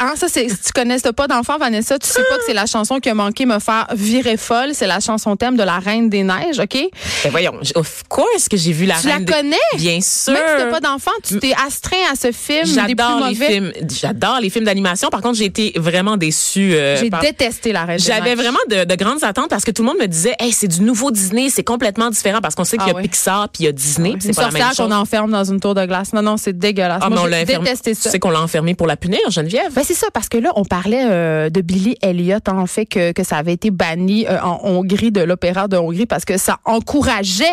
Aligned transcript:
Hein, 0.00 0.12
ça, 0.16 0.26
c'est, 0.28 0.48
si 0.48 0.56
tu 0.66 0.72
connais 0.72 0.98
pas 1.14 1.26
d'enfant, 1.28 1.58
Vanessa, 1.58 1.98
tu 1.98 2.06
sais 2.08 2.22
pas 2.28 2.36
que 2.36 2.42
c'est 2.46 2.54
la 2.54 2.66
chanson 2.66 2.98
qui 2.98 3.08
a 3.08 3.14
manqué 3.14 3.46
me 3.46 3.58
faire 3.58 3.86
virer 3.94 4.36
folle. 4.36 4.70
C'est 4.72 4.86
la 4.86 5.00
chanson 5.00 5.36
thème 5.36 5.56
de 5.56 5.62
la 5.62 5.78
Reine 5.78 6.08
des 6.08 6.22
Neiges, 6.22 6.58
OK? 6.60 6.76
Ben 7.24 7.30
voyons, 7.30 7.52
of 7.74 8.02
course 8.08 8.48
que 8.50 8.56
j'ai 8.56 8.72
vu 8.72 8.86
la 8.86 8.96
Tu 9.00 9.06
la 9.08 9.14
reine. 9.14 9.24
des- 9.24 9.32
connais? 9.32 9.56
Bien 9.76 10.00
sûr. 10.00 10.32
Même 10.32 10.42
si 10.58 10.64
t'as 10.64 10.70
pas 10.70 10.80
d'enfant, 10.80 11.10
tu 11.22 11.38
t'es 11.38 11.52
astreint 11.66 11.96
à 12.12 12.16
ce 12.16 12.32
film. 12.32 12.66
J'adore 12.66 13.26
les 13.28 13.34
films. 13.34 13.72
J'adore 14.00 14.38
les 14.40 14.50
films 14.50 14.64
d'animation. 14.64 15.08
Par 15.08 15.20
contre, 15.20 15.38
j'ai 15.38 15.44
été 15.46 15.72
vraiment 15.76 16.16
déçue. 16.16 16.74
euh, 16.74 16.96
J'ai 16.96 17.10
par- 17.10 17.20
détesté 17.20 17.72
la 17.72 17.84
Reine 17.84 17.98
des 17.98 18.02
J'avais 18.04 18.30
Neiges. 18.30 18.38
vraiment 18.38 18.58
de, 18.70 18.84
de 18.84 18.94
grandes 18.96 19.22
attentes 19.24 19.50
parce 19.50 19.64
que 19.64 19.70
tout 19.70 19.82
le 19.82 19.88
monde 19.88 19.98
me 19.98 20.06
disait, 20.06 20.34
hey, 20.38 20.52
c'est 20.52 20.68
du 20.68 20.80
nouveau 20.82 21.10
Disney, 21.10 21.48
c'est 21.50 21.64
complètement 21.64 22.10
différent 22.10 22.40
parce 22.40 22.54
qu'on 22.54 22.64
sait 22.64 22.76
qu'il 22.76 22.86
y 22.86 22.90
a 22.90 22.94
Ah 22.94 22.96
ouais. 22.96 23.02
Pixar 23.02 23.48
puis 23.48 23.64
il 23.64 23.66
y 23.66 23.68
a 23.68 23.72
Disney, 23.72 24.10
Une 24.12 24.20
c'est 24.20 24.34
pas 24.34 24.46
la 24.46 24.50
même 24.50 24.66
chose. 24.68 24.76
qu'on 24.76 24.92
enferme 24.92 25.30
dans 25.30 25.44
une 25.44 25.60
tour 25.60 25.74
de 25.74 25.84
glace. 25.86 26.12
Non, 26.12 26.22
non, 26.22 26.36
c'est 26.36 26.56
dégueulasse. 26.58 27.00
Ah, 27.02 27.08
mais 27.10 27.16
Moi, 27.16 27.28
l'a 27.28 27.38
j'ai 27.40 27.44
détesté 27.58 27.94
Tu 27.94 28.00
ça. 28.02 28.10
sais 28.10 28.18
qu'on 28.18 28.30
l'a 28.30 28.40
enfermé 28.42 28.74
pour 28.74 28.86
la 28.86 28.96
punir, 28.96 29.20
Geneviève? 29.30 29.61
Ben 29.74 29.82
c'est 29.84 29.94
ça, 29.94 30.08
parce 30.12 30.28
que 30.28 30.38
là, 30.38 30.52
on 30.56 30.64
parlait 30.64 31.04
euh, 31.04 31.50
de 31.50 31.60
Billy 31.60 31.96
Elliot, 32.02 32.38
hein, 32.46 32.58
en 32.58 32.66
fait, 32.66 32.86
que, 32.86 33.12
que 33.12 33.24
ça 33.24 33.36
avait 33.36 33.52
été 33.52 33.70
banni 33.70 34.26
euh, 34.26 34.40
en 34.40 34.60
Hongrie, 34.64 35.12
de 35.12 35.20
l'opéra 35.20 35.68
de 35.68 35.76
Hongrie, 35.76 36.06
parce 36.06 36.24
que 36.24 36.36
ça 36.36 36.58
encourageait 36.64 37.44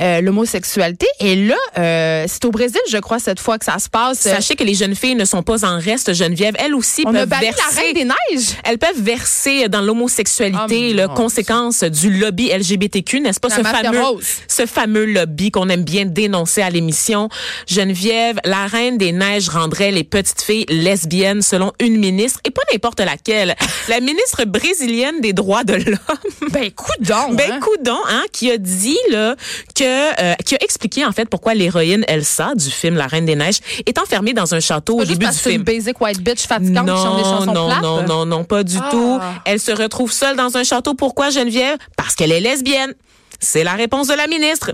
euh, 0.00 0.20
l'homosexualité. 0.20 1.06
Et 1.20 1.36
là, 1.36 1.56
euh, 1.78 2.24
c'est 2.28 2.44
au 2.44 2.50
Brésil, 2.50 2.80
je 2.90 2.98
crois, 2.98 3.18
cette 3.18 3.40
fois 3.40 3.58
que 3.58 3.64
ça 3.64 3.78
se 3.78 3.88
passe. 3.88 4.18
Sachez 4.20 4.54
que 4.54 4.64
les 4.64 4.74
jeunes 4.74 4.94
filles 4.94 5.14
ne 5.14 5.24
sont 5.24 5.42
pas 5.42 5.64
en 5.64 5.78
reste, 5.78 6.14
Geneviève. 6.14 6.54
Elles 6.58 6.74
aussi 6.74 7.02
on 7.06 7.10
a 7.10 7.20
peuvent 7.20 7.28
banni 7.28 7.46
verser. 7.46 7.62
la 7.74 7.80
Reine 7.80 7.94
des 7.94 8.04
Neiges. 8.04 8.48
Elles 8.64 8.78
peuvent 8.78 9.00
verser 9.00 9.68
dans 9.68 9.80
l'homosexualité, 9.80 10.92
la 10.92 11.08
mon 11.08 11.14
conséquence 11.14 11.82
du 11.82 12.10
lobby 12.10 12.50
LGBTQ, 12.50 13.20
n'est-ce 13.20 13.40
pas? 13.40 13.48
La 13.48 13.56
ce 13.56 13.62
fameux, 13.62 14.02
rose. 14.02 14.26
ce 14.48 14.66
fameux 14.66 15.04
lobby 15.06 15.50
qu'on 15.50 15.68
aime 15.68 15.84
bien 15.84 16.04
dénoncer 16.04 16.62
à 16.62 16.70
l'émission. 16.70 17.28
Geneviève, 17.66 18.38
la 18.44 18.66
reine 18.66 18.98
des 18.98 19.12
neiges 19.12 19.48
rendrait 19.48 19.90
les 19.90 20.04
petites 20.04 20.42
filles 20.42 20.66
lesbiennes 20.68 21.42
selon 21.56 21.72
une 21.80 21.96
ministre 21.98 22.40
et 22.44 22.50
pas 22.50 22.60
n'importe 22.70 23.00
laquelle, 23.00 23.54
la 23.88 24.00
ministre 24.00 24.44
brésilienne 24.44 25.20
des 25.22 25.32
droits 25.32 25.64
de 25.64 25.72
l'homme. 25.74 26.50
Ben, 26.50 26.70
coudonc. 26.70 27.32
Ben 27.36 27.52
hein. 27.52 27.60
Coudon, 27.60 27.96
hein, 28.08 28.24
qui 28.32 28.50
a 28.50 28.58
dit 28.58 28.98
là 29.10 29.34
que 29.74 29.84
euh, 30.22 30.34
qui 30.44 30.54
a 30.54 30.58
expliqué 30.62 31.04
en 31.06 31.12
fait 31.12 31.26
pourquoi 31.30 31.54
l'héroïne 31.54 32.04
Elsa 32.08 32.54
du 32.54 32.70
film 32.70 32.96
La 32.96 33.06
Reine 33.06 33.24
des 33.24 33.36
Neiges 33.36 33.60
est 33.86 33.98
enfermée 33.98 34.34
dans 34.34 34.54
un 34.54 34.60
château 34.60 34.96
Pas 34.96 35.02
au 35.02 35.06
juste 35.06 35.12
début 35.18 35.24
parce 35.26 35.36
du 35.38 35.42
film. 35.44 35.54
une 35.56 35.62
basic 35.62 35.98
white 36.00 36.20
bitch 36.20 36.46
fatigante 36.46 36.86
qui 36.88 36.94
chante 37.02 37.16
des 37.16 37.22
chansons 37.24 37.52
non, 37.52 37.66
plates. 37.68 37.82
non, 37.82 38.02
non, 38.02 38.26
non, 38.26 38.44
pas 38.44 38.62
du 38.62 38.76
Ah. 38.78 38.88
tout. 38.90 39.18
Elle 39.46 39.60
se 39.60 39.72
retrouve 39.72 40.12
seule 40.12 40.36
dans 40.36 40.56
un 40.58 40.64
château. 40.64 40.92
Pourquoi, 40.94 41.30
Geneviève? 41.30 41.78
Parce 41.96 42.14
qu'elle 42.14 42.32
est 42.32 42.40
lesbienne. 42.40 42.92
C'est 43.40 43.64
la 43.64 43.72
réponse 43.74 44.08
de 44.08 44.14
la 44.14 44.26
ministre. 44.26 44.72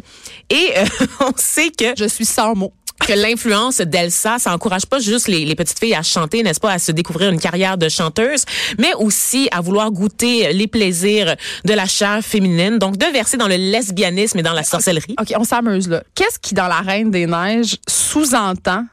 Et 0.51 0.71
euh, 0.77 0.85
on 1.21 1.33
sait 1.37 1.71
que 1.71 1.95
Je 1.97 2.07
suis 2.07 2.25
sans 2.27 2.55
mots. 2.55 2.73
Que 3.07 3.13
l'influence 3.13 3.79
d'Elsa, 3.79 4.39
ça 4.39 4.53
encourage 4.53 4.87
pas 4.87 4.99
juste 4.99 5.29
les, 5.29 5.55
petites 5.55 5.79
filles 5.79 5.95
à 5.95 6.03
chanter, 6.03 6.43
n'est-ce 6.43 6.61
pas, 6.61 6.73
à 6.73 6.79
se 6.79 6.93
découvrir 6.93 7.31
une 7.31 7.41
carrière 7.41 7.79
de 7.79 7.89
chanteuse, 7.89 8.45
mais 8.79 8.95
aussi 8.95 9.49
à 9.53 9.61
vouloir 9.61 9.91
goûter 9.91 10.53
les 10.53 10.67
plaisirs 10.67 11.37
de 11.65 11.75
la 11.75 11.87
chair 11.87 12.21
féminine. 12.23 12.79
Donc, 12.79 12.97
de 12.97 13.07
verser 13.07 13.37
dans 13.37 13.49
le 13.49 13.57
lesbianisme 13.57 14.39
et 14.39 14.43
dans 14.43 14.53
la 14.53 14.65
sorcellerie. 14.65 15.15
OK, 15.21 15.33
on 15.37 15.45
s'amuse 15.45 15.89
là. 15.89 16.03
Qu'est-ce 16.15 16.39
qui, 16.39 16.55
dans 16.55 16.69
La 16.69 16.81
Reine 16.81 17.11
des 17.11 17.27
Neiges, 17.27 17.77
sous-entend, 17.89 18.85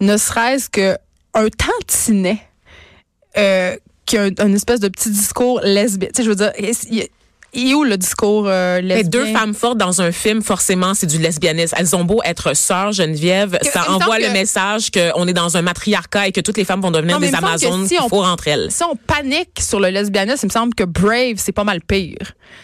ne 0.00 0.16
serait-ce 0.16 0.68
que 0.68 0.96
un 1.34 1.48
tantinet 1.48 2.40
euh, 3.36 3.76
espèce 4.54 4.80
de 4.80 4.88
petit 4.88 5.10
discours 5.10 5.60
lesbien. 5.62 6.08
Tu 6.08 6.16
sais, 6.16 6.22
je 6.24 6.28
veux 6.30 6.36
dire, 6.36 6.52
est 7.56 7.74
où 7.74 7.84
le 7.84 7.96
discours 7.96 8.44
euh, 8.48 8.76
Mais 8.82 8.96
lesbien? 8.96 9.08
deux 9.24 9.26
femmes 9.32 9.54
fortes 9.54 9.78
dans 9.78 10.00
un 10.02 10.12
film, 10.12 10.42
forcément, 10.42 10.94
c'est 10.94 11.06
du 11.06 11.18
lesbianisme. 11.18 11.74
Elles 11.78 11.94
ont 11.96 12.04
beau 12.04 12.20
être 12.24 12.54
sœurs, 12.54 12.92
Geneviève, 12.92 13.58
Que- 13.58 13.66
ça 13.70 13.90
envoie 13.90 14.18
le 14.18 14.26
que- 14.26 14.32
message 14.32 14.90
qu'on 14.90 15.26
est 15.26 15.32
dans 15.32 15.56
un 15.56 15.62
matriarcat 15.62 16.28
et 16.28 16.32
que 16.32 16.40
toutes 16.40 16.56
les 16.56 16.64
femmes 16.64 16.80
vont 16.80 16.90
devenir 16.90 17.14
Non, 17.16 17.20
mais 17.20 17.30
des 17.30 17.36
Amazones 17.36 17.86
si 17.86 17.96
on- 18.00 18.08
pour 18.08 18.24
entre 18.26 18.48
elles. 18.48 18.68
Si 18.70 18.82
on 18.84 18.96
panique 18.96 19.58
sur 19.60 19.80
le 19.80 19.88
lesbianisme, 19.88 20.40
il 20.44 20.48
me 20.48 20.52
semble 20.52 20.74
que 20.74 20.84
Brave, 20.84 21.34
c'est 21.36 21.52
pas 21.52 21.64
mal 21.64 21.80
pire. 21.80 22.16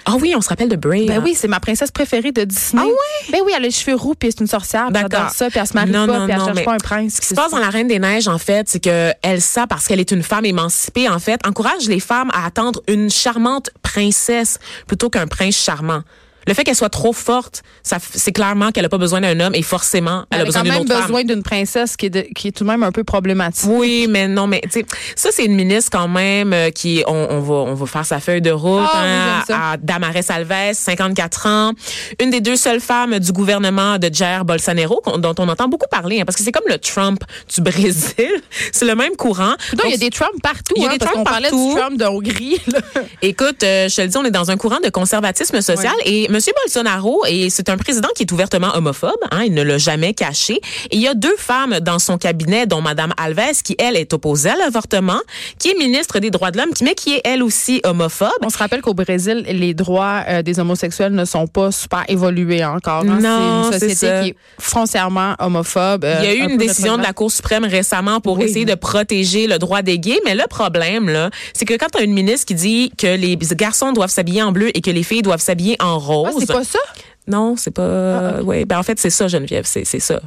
Ah 0.05 0.15
oui, 0.21 0.33
on 0.37 0.41
se 0.41 0.49
rappelle 0.49 0.69
de 0.69 0.77
Brave. 0.77 1.07
Ben 1.07 1.19
hein? 1.19 1.23
oui, 1.25 1.35
c'est 1.37 1.49
ma 1.49 1.61
princesse 1.61 1.91
préférée 1.91 2.33
de 2.33 2.45
Disney. 2.45 2.83
Ah 2.85 2.87
oui? 2.89 3.33
Ben 3.33 3.41
oui, 3.45 3.53
elle 3.57 3.63
a 3.63 3.67
les 3.67 3.71
cheveux 3.73 3.97
roux, 3.97 4.15
puis 4.15 4.31
c'est 4.33 4.41
une 4.41 4.47
sorcière, 4.47 4.91
D'accord. 4.91 5.31
ça, 5.31 5.51
puis 5.51 5.59
elle 5.59 5.67
se 5.67 5.75
marie 5.75 5.91
Non, 5.91 6.07
pas, 6.07 6.19
non, 6.19 6.25
puis 6.25 6.33
elle 6.33 6.39
non, 6.39 6.45
cherche 6.47 6.57
mais 6.57 6.65
pas 6.65 6.75
un 6.75 6.79
prince. 6.79 7.15
Ce 7.17 7.21
qui 7.21 7.27
se 7.27 7.35
passe 7.35 7.51
dans 7.51 7.59
La 7.59 7.69
Reine 7.71 7.89
des 7.89 7.99
Neiges, 7.99 8.29
en 8.29 8.39
fait, 8.39 8.69
c'est 8.69 8.83
que 8.83 9.13
Elsa, 9.23 9.67
parce 9.67 9.87
qu'elle 9.87 10.01
est 10.01 10.11
une 10.13 10.23
femme 10.23 10.45
émancipée, 10.45 11.09
en 11.09 11.19
fait, 11.19 11.41
encourage 11.47 11.87
les 11.89 12.01
femmes 12.01 12.31
à 12.33 12.47
attendre 12.47 12.81
une 12.89 13.11
charmante 13.11 13.71
princesse 13.83 14.59
plutôt 14.87 15.11
qu'un 15.11 15.27
prince 15.27 15.57
charmant. 15.57 16.03
Le 16.47 16.55
fait 16.55 16.65
qu'elle 16.65 16.75
soit 16.77 16.89
trop 16.89 17.13
forte, 17.13 17.63
ça, 17.83 17.99
c'est 18.15 18.33
clairement 18.33 18.71
qu'elle 18.71 18.85
a 18.85 18.89
pas 18.89 18.99
besoin 18.99 19.21
d'un 19.21 19.39
homme 19.41 19.55
et 19.55 19.63
forcément, 19.63 20.25
elle, 20.31 20.37
Elle 20.37 20.41
a 20.43 20.45
besoin 20.47 20.61
quand 20.61 20.65
d'une 20.65 20.73
même 20.73 20.83
autre 20.83 20.93
femme. 20.93 21.03
besoin 21.07 21.25
d'une 21.25 21.43
princesse 21.43 21.97
qui 21.97 22.07
est, 22.07 22.11
de- 22.11 22.27
qui 22.35 22.49
est 22.49 22.53
tout 22.53 22.65
de 22.65 22.69
même 22.69 22.83
un 22.83 22.93
peu 22.93 23.05
problématique. 23.05 23.69
Oui, 23.69 24.07
mais 24.09 24.29
non, 24.29 24.47
mais 24.47 24.61
tu 24.65 24.71
sais, 24.81 24.87
ça 25.17 25.29
c'est 25.33 25.45
une 25.45 25.55
ministre 25.55 25.91
quand 25.93 26.09
même 26.09 26.53
euh, 26.53 26.71
qui 26.71 27.03
on, 27.07 27.13
on 27.31 27.41
va 27.41 27.55
on 27.55 27.75
va 27.75 27.87
faire 27.87 28.05
sa 28.07 28.19
feuille 28.21 28.43
de 28.43 28.51
route 28.51 28.83
Ah 28.93 29.43
hein, 29.49 29.55
à 29.73 29.77
Damares 29.77 30.13
Alves, 30.29 30.73
54 30.75 31.47
ans, 31.47 31.73
une 32.21 32.31
des 32.31 32.41
deux 32.41 32.57
seules 32.57 32.81
femmes 32.81 33.19
du 33.19 33.33
gouvernement 33.33 33.99
de 33.99 34.11
Jair 34.13 34.45
Bolsonaro 34.45 35.01
dont 35.19 35.35
on 35.39 35.49
entend 35.49 35.69
beaucoup 35.69 35.87
parler 35.91 36.21
hein, 36.21 36.25
parce 36.25 36.37
que 36.37 36.43
c'est 36.43 36.53
comme 36.53 36.69
le 36.69 36.79
Trump 36.79 37.23
du 37.55 37.61
Brésil, 37.63 38.31
c'est 38.73 38.85
le 38.85 38.95
même 38.95 39.17
courant. 39.17 39.55
Donc, 39.73 39.83
il 39.87 39.91
y 39.93 39.95
a 39.95 39.99
des 39.99 40.11
Trump 40.11 40.33
partout. 40.43 40.75
Il 40.77 40.83
y 40.83 40.87
a 40.87 40.89
hein, 40.89 40.93
des 40.93 40.99
parce 40.99 41.13
Trump 41.13 41.27
qu'on 41.27 41.31
parlait 41.33 41.51
partout. 41.51 41.69
du 41.75 41.81
Trump 41.81 41.99
de 41.99 42.05
Hongrie. 42.05 42.59
là. 42.67 42.81
Écoute, 43.23 43.63
euh, 43.63 43.89
je 43.89 43.97
te 43.97 44.01
le 44.03 44.09
dis, 44.09 44.17
on 44.17 44.25
est 44.25 44.31
dans 44.31 44.51
un 44.51 44.57
courant 44.57 44.81
de 44.83 44.89
conservatisme 44.91 45.61
social 45.61 45.93
et 46.05 46.29
M. 46.33 46.41
Bolsonaro, 46.65 47.25
et 47.29 47.51
c'est 47.51 47.69
un 47.69 47.77
président 47.77 48.09
qui 48.15 48.23
est 48.23 48.33
ouvertement 48.33 48.75
homophobe, 48.75 49.13
hein, 49.31 49.43
il 49.45 49.55
ne 49.55 49.63
l'a 49.63 49.79
jamais 49.79 50.15
caché. 50.15 50.55
Et 50.91 50.97
il 50.97 51.01
y 51.01 51.09
a 51.09 51.15
deux 51.15 51.37
femmes 51.37 51.81
dans 51.81 51.99
son 51.99 52.19
cabinet, 52.19 52.67
dont 52.67 52.81
Mme 52.81 53.13
Alves, 53.17 53.63
qui, 53.65 53.75
elle, 53.79 53.97
est 53.97 54.13
opposée 54.13 54.51
à 54.51 54.57
l'avortement, 54.57 55.21
qui 55.59 55.71
est 55.71 55.79
ministre 55.79 56.19
des 56.19 56.31
droits 56.31 56.51
de 56.51 56.59
l'homme, 56.59 56.71
mais 56.83 56.95
qui 56.95 57.15
est, 57.15 57.21
elle 57.25 57.43
aussi, 57.43 57.81
homophobe. 57.85 58.31
On 58.43 58.51
se 58.51 58.59
rappelle 58.59 58.81
qu'au 58.83 58.95
Brésil, 58.95 59.45
les 59.47 59.75
droits 59.75 60.25
euh, 60.29 60.43
des 60.43 60.59
homosexuels 60.61 61.13
ne 61.13 61.25
sont 61.25 61.47
pas 61.47 61.71
super 61.73 62.05
évolués 62.09 62.65
encore. 62.65 63.03
hein. 63.03 63.19
Non, 63.21 63.71
c'est 63.71 63.77
une 63.77 63.91
société 63.91 64.23
qui 64.23 64.29
est 64.31 64.37
foncièrement 64.59 65.35
homophobe. 65.39 66.05
euh, 66.05 66.21
Il 66.23 66.25
y 66.25 66.29
a 66.29 66.35
eu 66.35 66.41
un 66.43 66.49
une 66.49 66.57
décision 66.59 66.97
de 66.97 67.03
la. 67.03 67.13
Cour 67.13 67.31
suprême 67.31 67.65
récemment 67.67 68.21
pour 68.21 68.39
Oui. 68.39 68.45
essayer 68.45 68.65
de 68.65 68.75
protéger 68.75 69.47
le 69.47 69.59
droit 69.59 69.83
des 69.83 69.99
gays, 69.99 70.19
mais 70.25 70.35
le 70.35 70.47
problème 70.49 71.11
là, 71.11 71.29
c'est 71.53 71.67
que 71.67 71.75
quand 71.75 71.89
tu 71.93 71.99
as 71.99 72.03
une 72.05 72.15
ministre 72.15 72.47
qui 72.47 72.55
dit 72.55 72.91
que 72.97 73.07
les 73.07 73.37
garçons 73.37 73.93
doivent 73.93 74.11
s'habiller 74.11 74.43
en 74.43 74.51
bleu 74.51 74.71
et 74.75 74.81
que 74.81 74.91
les 74.91 75.03
filles 75.03 75.21
doivent 75.21 75.43
s'habiller 75.43 75.77
en 75.81 75.99
rose, 75.99 76.22
Ah, 76.27 76.33
c'est 76.39 76.47
pas 76.47 76.65
ça? 76.65 76.79
Non, 77.27 77.55
c'est 77.57 77.71
pas. 77.71 78.43
ouais, 78.43 78.65
ben 78.65 78.79
en 78.79 78.83
fait 78.83 78.99
c'est 78.99 79.11
ça 79.11 79.29
Geneviève, 79.29 79.65
c'est 79.65 79.85
c'est 79.85 80.01
ça. 80.01 80.21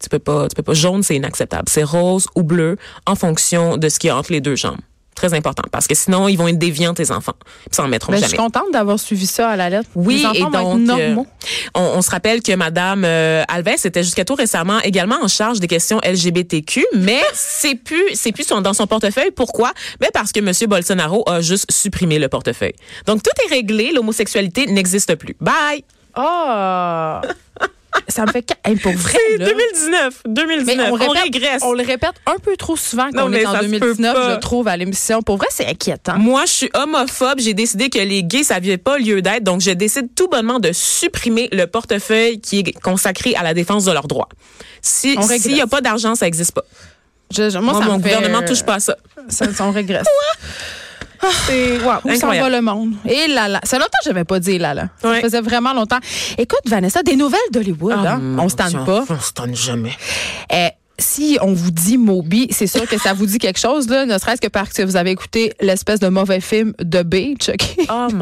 Tu 0.00 0.08
peux 0.08 0.18
pas, 0.18 0.48
tu 0.48 0.54
peux 0.54 0.62
pas. 0.62 0.74
Jaune 0.74 1.02
c'est 1.02 1.16
inacceptable. 1.16 1.68
C'est 1.68 1.82
rose 1.82 2.26
ou 2.36 2.42
bleu 2.42 2.76
en 3.06 3.14
fonction 3.14 3.76
de 3.76 3.88
ce 3.88 3.98
qui 3.98 4.06
est 4.08 4.12
entre 4.12 4.32
les 4.32 4.40
deux 4.40 4.56
jambes. 4.56 4.78
Très 5.20 5.34
important 5.34 5.64
parce 5.70 5.86
que 5.86 5.94
sinon 5.94 6.28
ils 6.28 6.36
vont 6.36 6.48
être 6.48 6.56
déviants 6.58 6.94
tes 6.94 7.10
enfants. 7.10 7.34
Puis 7.42 7.68
ça 7.72 7.82
en 7.84 7.88
mettront 7.88 8.10
Ben, 8.12 8.16
je 8.16 8.22
jamais. 8.22 8.28
suis 8.30 8.38
contente 8.38 8.72
d'avoir 8.72 8.98
suivi 8.98 9.26
ça 9.26 9.50
à 9.50 9.56
la 9.56 9.68
lettre. 9.68 9.90
Oui, 9.94 10.24
Les 10.32 10.40
et 10.40 10.42
donc, 10.44 10.88
euh, 10.88 11.14
on, 11.74 11.80
on 11.80 12.00
se 12.00 12.10
rappelle 12.10 12.42
que 12.42 12.54
Madame 12.54 13.04
euh, 13.04 13.42
Alves 13.48 13.68
était 13.84 14.02
jusqu'à 14.02 14.24
tout 14.24 14.34
récemment 14.34 14.80
également 14.80 15.16
en 15.22 15.28
charge 15.28 15.60
des 15.60 15.66
questions 15.66 16.00
LGBTQ, 16.02 16.86
mais 16.94 17.20
c'est 17.34 17.74
plus, 17.74 18.02
c'est 18.14 18.32
plus 18.32 18.44
son- 18.46 18.62
dans 18.62 18.72
son 18.72 18.86
portefeuille. 18.86 19.30
Pourquoi? 19.30 19.72
Mais 20.00 20.08
parce 20.14 20.32
que 20.32 20.40
Monsieur 20.40 20.66
Bolsonaro 20.68 21.22
a 21.28 21.42
juste 21.42 21.70
supprimé 21.70 22.18
le 22.18 22.28
portefeuille. 22.28 22.74
Donc 23.06 23.22
tout 23.22 23.30
est 23.44 23.54
réglé, 23.54 23.92
l'homosexualité 23.92 24.66
n'existe 24.68 25.14
plus. 25.16 25.36
Bye. 25.40 25.84
Ah! 26.14 27.20
ça 28.10 28.24
me 28.26 28.32
fait... 28.32 28.52
Hey, 28.64 28.76
pour 28.76 28.92
vrai, 28.92 29.18
C'est 29.32 29.38
là. 29.38 29.46
2019, 29.46 30.22
2019. 30.26 30.76
Mais 30.76 30.82
on, 30.84 30.92
on, 30.94 30.96
répète, 30.96 31.22
régresse. 31.22 31.62
on 31.64 31.72
le 31.72 31.82
répète 31.84 32.12
un 32.26 32.36
peu 32.42 32.56
trop 32.56 32.76
souvent 32.76 33.10
qu'on 33.10 33.32
est 33.32 33.46
en 33.46 33.52
ça 33.52 33.58
se 33.60 33.66
peut 33.66 33.78
2019, 33.78 34.14
pas. 34.14 34.34
je 34.34 34.38
trouve, 34.40 34.68
à 34.68 34.76
l'émission. 34.76 35.22
Pour 35.22 35.36
vrai, 35.36 35.46
c'est 35.50 35.66
inquiétant. 35.66 36.18
Moi, 36.18 36.44
je 36.46 36.52
suis 36.52 36.70
homophobe. 36.74 37.38
J'ai 37.40 37.54
décidé 37.54 37.88
que 37.90 37.98
les 37.98 38.22
gays, 38.22 38.42
ça 38.44 38.54
n'avait 38.54 38.78
pas 38.78 38.98
lieu 38.98 39.22
d'être. 39.22 39.44
Donc, 39.44 39.60
je 39.60 39.70
décide 39.70 40.14
tout 40.14 40.28
bonnement 40.28 40.58
de 40.58 40.72
supprimer 40.72 41.48
le 41.52 41.66
portefeuille 41.66 42.40
qui 42.40 42.58
est 42.60 42.80
consacré 42.80 43.34
à 43.34 43.42
la 43.42 43.54
défense 43.54 43.84
de 43.84 43.92
leurs 43.92 44.08
droits. 44.08 44.28
On 44.32 44.82
s'il 44.82 45.52
n'y 45.54 45.60
a 45.60 45.66
pas 45.66 45.80
d'argent, 45.80 46.14
ça 46.14 46.26
n'existe 46.26 46.52
pas. 46.52 46.64
Je- 47.32 47.48
je- 47.50 47.58
moi, 47.58 47.74
Moi, 47.74 47.82
ça 47.82 47.88
mon 47.88 47.96
fait, 48.00 48.14
gouvernement 48.14 48.42
euh, 48.42 48.46
touche 48.48 48.62
pas 48.64 48.74
à 48.74 48.80
ça. 48.80 48.96
Ça, 49.28 49.52
ça, 49.52 49.64
on 49.64 49.70
régresse. 49.70 50.06
C'est 51.46 51.78
wow, 51.82 51.94
Où 52.04 52.14
s'en 52.14 52.28
va 52.28 52.48
le 52.48 52.60
monde? 52.60 52.94
Et 53.06 53.28
là, 53.28 53.46
là. 53.48 53.60
Ça 53.62 53.76
fait 53.76 53.78
longtemps 53.78 53.98
que 54.02 54.06
j'avais 54.06 54.24
pas 54.24 54.38
dit 54.40 54.58
là, 54.58 54.72
là. 54.74 54.88
Ça 55.00 55.10
Ouais. 55.10 55.20
faisait 55.20 55.40
vraiment 55.40 55.72
longtemps. 55.74 55.98
Écoute, 56.38 56.60
Vanessa, 56.66 57.02
des 57.02 57.16
nouvelles 57.16 57.40
d'Hollywood, 57.52 57.94
Ah, 58.06 58.12
hein? 58.14 58.36
On 58.38 58.48
se 58.48 58.56
tente 58.56 58.84
pas. 58.86 59.04
On 59.08 59.20
se 59.20 59.32
tente 59.32 59.54
jamais. 59.54 59.92
Eh, 60.52 60.68
si 61.00 61.38
on 61.40 61.52
vous 61.52 61.70
dit 61.70 61.98
Moby, 61.98 62.46
c'est 62.50 62.66
sûr 62.66 62.86
que 62.86 62.98
ça 62.98 63.12
vous 63.12 63.26
dit 63.26 63.38
quelque 63.38 63.58
chose, 63.58 63.88
là, 63.88 64.06
ne 64.06 64.16
serait-ce 64.18 64.40
que 64.40 64.48
parce 64.48 64.72
que 64.72 64.82
vous 64.82 64.96
avez 64.96 65.10
écouté 65.10 65.52
l'espèce 65.60 65.98
de 66.00 66.08
mauvais 66.08 66.40
film 66.40 66.72
The 66.78 67.02
Beach. 67.02 67.48
ok? 67.48 67.86
Oh 67.90 68.06
my 68.12 68.18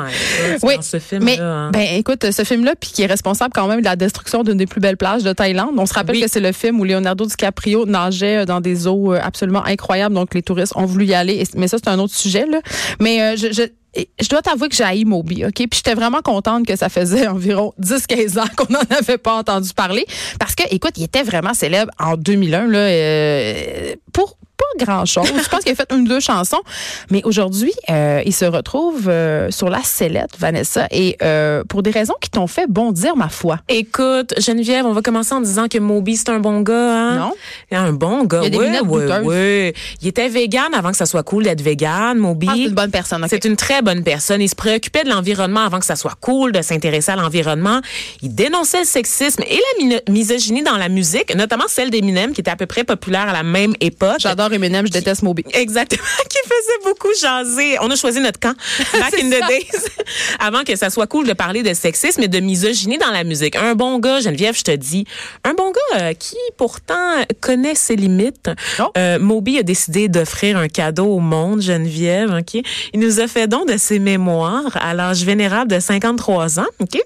god, 0.50 0.58
Oui, 0.62 0.75
ce 0.80 0.98
film 0.98 1.25
mais 1.25 1.38
hein. 1.38 1.70
ben 1.72 1.86
écoute, 1.96 2.30
ce 2.30 2.44
film-là, 2.44 2.75
puis 2.80 2.90
qui 2.90 3.02
est 3.02 3.06
responsable 3.06 3.52
quand 3.54 3.66
même 3.69 3.80
de 3.80 3.84
la 3.84 3.96
destruction 3.96 4.42
d'une 4.44 4.56
des 4.56 4.66
plus 4.66 4.80
belles 4.80 4.96
plages 4.96 5.22
de 5.25 5.32
Thaïlande. 5.32 5.75
On 5.76 5.86
se 5.86 5.94
rappelle 5.94 6.16
Oui. 6.16 6.22
que 6.22 6.28
c'est 6.30 6.40
le 6.40 6.52
film 6.52 6.80
où 6.80 6.84
Leonardo 6.84 7.26
DiCaprio 7.26 7.84
nageait 7.86 8.38
euh, 8.38 8.44
dans 8.44 8.60
des 8.60 8.86
eaux 8.86 9.12
euh, 9.12 9.20
absolument 9.22 9.64
incroyables, 9.64 10.14
donc 10.14 10.34
les 10.34 10.42
touristes 10.42 10.72
ont 10.76 10.86
voulu 10.86 11.06
y 11.06 11.14
aller. 11.14 11.42
Mais 11.56 11.69
ça, 11.69 11.78
c'est 11.82 11.88
un 11.90 11.98
autre 11.98 12.14
sujet. 12.14 12.46
Là. 12.46 12.60
Mais 13.00 13.20
euh, 13.22 13.36
je, 13.36 13.52
je, 13.52 13.62
je 13.94 14.29
dois 14.29 14.43
t'avouer 14.43 14.69
que 14.69 14.75
j'ai 14.75 14.85
haï 14.85 15.05
Moby, 15.05 15.44
OK? 15.44 15.55
Puis 15.55 15.69
j'étais 15.73 15.94
vraiment 15.94 16.20
contente 16.23 16.67
que 16.67 16.76
ça 16.76 16.88
faisait 16.88 17.26
environ 17.29 17.73
10-15 17.81 18.40
ans 18.40 18.49
qu'on 18.56 18.73
n'en 18.73 18.82
avait 18.90 19.19
pas 19.19 19.35
entendu 19.35 19.73
parler. 19.73 20.06
Parce 20.38 20.55
que, 20.55 20.64
écoute, 20.70 20.93
il 20.96 21.05
était 21.05 21.23
vraiment 21.23 21.55
célèbre 21.55 21.93
en 21.99 22.17
2001, 22.17 22.67
là, 22.67 22.79
euh, 22.79 23.94
pour 24.12 24.37
grand-chose. 24.78 25.26
Je 25.26 25.48
pense 25.48 25.60
qu'il 25.60 25.72
a 25.72 25.75
fait 25.75 25.92
une 25.92 26.02
ou 26.02 26.08
deux 26.08 26.20
chansons. 26.20 26.62
Mais 27.10 27.22
aujourd'hui, 27.25 27.72
euh, 27.90 28.22
il 28.25 28.32
se 28.34 28.44
retrouve 28.44 29.08
euh, 29.08 29.50
sur 29.50 29.69
la 29.69 29.82
sellette, 29.82 30.32
Vanessa, 30.38 30.86
et 30.90 31.16
euh, 31.22 31.64
pour 31.69 31.82
des 31.82 31.90
raisons 31.90 32.14
qui 32.20 32.30
t'ont 32.30 32.46
fait 32.46 32.66
bondir, 32.69 33.16
ma 33.16 33.28
foi. 33.28 33.58
Écoute, 33.69 34.34
Geneviève, 34.38 34.86
on 34.86 34.92
va 34.92 35.02
commencer 35.02 35.34
en 35.34 35.40
disant 35.40 35.69
que 35.69 35.78
Moby, 35.78 36.16
c'est 36.16 36.30
un 36.30 36.40
bon 36.40 36.60
gars, 36.60 36.96
hein? 36.96 37.16
Non? 37.19 37.32
Un 37.70 37.92
bon 37.92 38.25
gars, 38.25 38.40
Il 38.42 38.54
y 38.54 38.58
a 38.58 38.70
des 38.70 38.80
oui, 38.80 39.02
oui, 39.04 39.14
oui. 39.25 39.72
Il 40.02 40.08
était 40.08 40.28
vegan 40.28 40.75
avant 40.75 40.90
que 40.90 40.96
ça 40.96 41.06
soit 41.06 41.22
cool 41.22 41.44
d'être 41.44 41.60
vegan, 41.60 42.16
Moby. 42.19 42.46
Ah, 42.50 42.54
c'est 42.56 42.64
une 42.64 42.75
bonne 42.75 42.90
personne, 42.90 43.22
OK. 43.22 43.30
C'est 43.30 43.44
une 43.44 43.56
très 43.56 43.82
bonne 43.82 44.02
personne. 44.02 44.40
Il 44.40 44.48
se 44.48 44.54
préoccupait 44.54 45.04
de 45.04 45.10
l'environnement 45.10 45.60
avant 45.60 45.78
que 45.78 45.86
ça 45.86 45.96
soit 45.96 46.16
cool 46.20 46.52
de 46.52 46.62
s'intéresser 46.62 47.12
à 47.12 47.16
l'environnement. 47.16 47.80
Il 48.22 48.34
dénonçait 48.34 48.80
le 48.80 48.84
sexisme 48.84 49.42
et 49.46 49.60
la 49.88 50.00
misogynie 50.12 50.62
dans 50.62 50.76
la 50.76 50.88
musique, 50.88 51.34
notamment 51.34 51.64
celle 51.69 51.90
d'Eminem, 51.90 52.32
qui 52.32 52.40
était 52.40 52.50
à 52.50 52.56
peu 52.56 52.66
près 52.66 52.84
populaire 52.84 53.28
à 53.28 53.32
la 53.32 53.42
même 53.42 53.75
époque. 53.80 54.19
J'adore 54.19 54.52
Eminem, 54.52 54.68
je 54.87 54.93
déteste 54.93 55.23
Moby. 55.23 55.44
Exactement, 55.53 56.03
qui 56.29 56.38
faisait 56.44 56.91
beaucoup 56.91 57.09
jaser. 57.20 57.76
On 57.81 57.91
a 57.91 57.97
choisi 57.97 58.20
notre 58.20 58.38
camp 58.41 58.55
back 59.00 59.15
in 59.23 59.29
the 59.31 59.38
ça. 59.41 59.47
days 59.49 59.67
avant 60.41 60.65
que 60.65 60.76
ça 60.76 60.91
soit 60.91 61.06
cool 61.06 61.26
de 61.26 61.32
parler 61.32 61.62
de 61.62 61.75
sexisme 61.75 62.23
et 62.23 62.29
de 62.29 62.41
misogynie 62.41 62.99
dans 62.99 63.11
la 63.11 63.25
musique. 63.25 63.56
Un 63.56 63.75
bon 63.75 63.99
gars, 63.99 64.20
Geneviève, 64.20 64.56
je 64.56 64.62
te 64.62 64.70
dis, 64.70 65.05
un 65.44 65.55
bon 65.55 65.70
gars 65.73 66.00
euh, 66.03 66.12
qui 66.15 66.37
pourtant 66.56 67.15
connaît 67.41 67.75
ses 67.75 67.97
limites. 67.97 68.50
Oh. 68.81 68.85
Euh, 68.97 69.19
Moby 69.19 69.59
a 69.59 69.62
décidé 69.62 70.09
d'offrir 70.09 70.56
un 70.56 70.69
cadeau 70.69 71.06
au 71.06 71.21
monde, 71.21 71.61
Geneviève. 71.62 72.35
Ok, 72.38 72.61
il 72.93 73.00
nous 73.00 73.21
a 73.21 73.29
fait 73.29 73.47
don 73.49 73.64
de 73.64 73.76
ses 73.76 73.99
mémoires 73.99 74.76
à 74.81 74.94
l'âge 74.94 75.25
vénérable 75.25 75.71
de 75.73 75.81
53 75.81 76.61
ans. 76.61 76.67
Ok, 76.81 76.99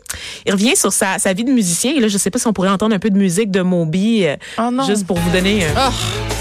il 0.46 0.52
revient 0.52 0.76
sur 0.76 0.92
sa, 0.92 1.18
sa 1.18 1.32
vie 1.32 1.44
de 1.44 1.50
musicien 1.52 1.92
et 1.96 2.00
là, 2.00 2.08
je 2.08 2.18
sais 2.18 2.30
pas 2.30 2.38
si 2.38 2.46
on 2.46 2.52
pourrait 2.52 2.68
entendre 2.70 2.94
un 2.94 2.98
peu 2.98 3.10
de 3.10 3.18
musique 3.18 3.50
de 3.50 3.60
Moby, 3.62 4.26
euh, 4.26 4.36
Oh 4.58 4.70
non. 4.72 4.84
juste 4.84 5.06
pour 5.06 5.18
vous 5.18 5.30
donner. 5.30 5.64
euh, 5.64 5.68
Oh, 5.76 6.31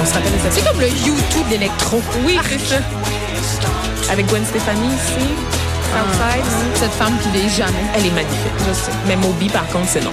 on 0.00 0.04
se 0.06 0.14
rappelle 0.14 0.32
c'est 0.50 0.64
comme 0.64 0.80
le 0.80 0.88
YouTube 0.88 1.46
de 1.46 1.52
l'électro. 1.52 2.02
oui, 2.24 2.38
c'est 2.48 2.58
ça. 2.58 2.76
Avec 4.10 4.26
Gwen 4.26 4.44
Stefani 4.44 4.86
ici. 4.86 5.26
Outside. 5.94 6.44
Cette 6.74 6.92
femme 6.92 7.16
qui 7.22 7.28
l'est 7.30 7.48
jamais. 7.48 7.84
Elle 7.94 8.06
est 8.06 8.10
magnifique, 8.10 8.52
je 8.68 8.72
sais. 8.72 8.92
Mais 9.06 9.16
Moby, 9.16 9.48
par 9.48 9.66
contre, 9.68 9.88
c'est 9.88 10.04
non. 10.04 10.12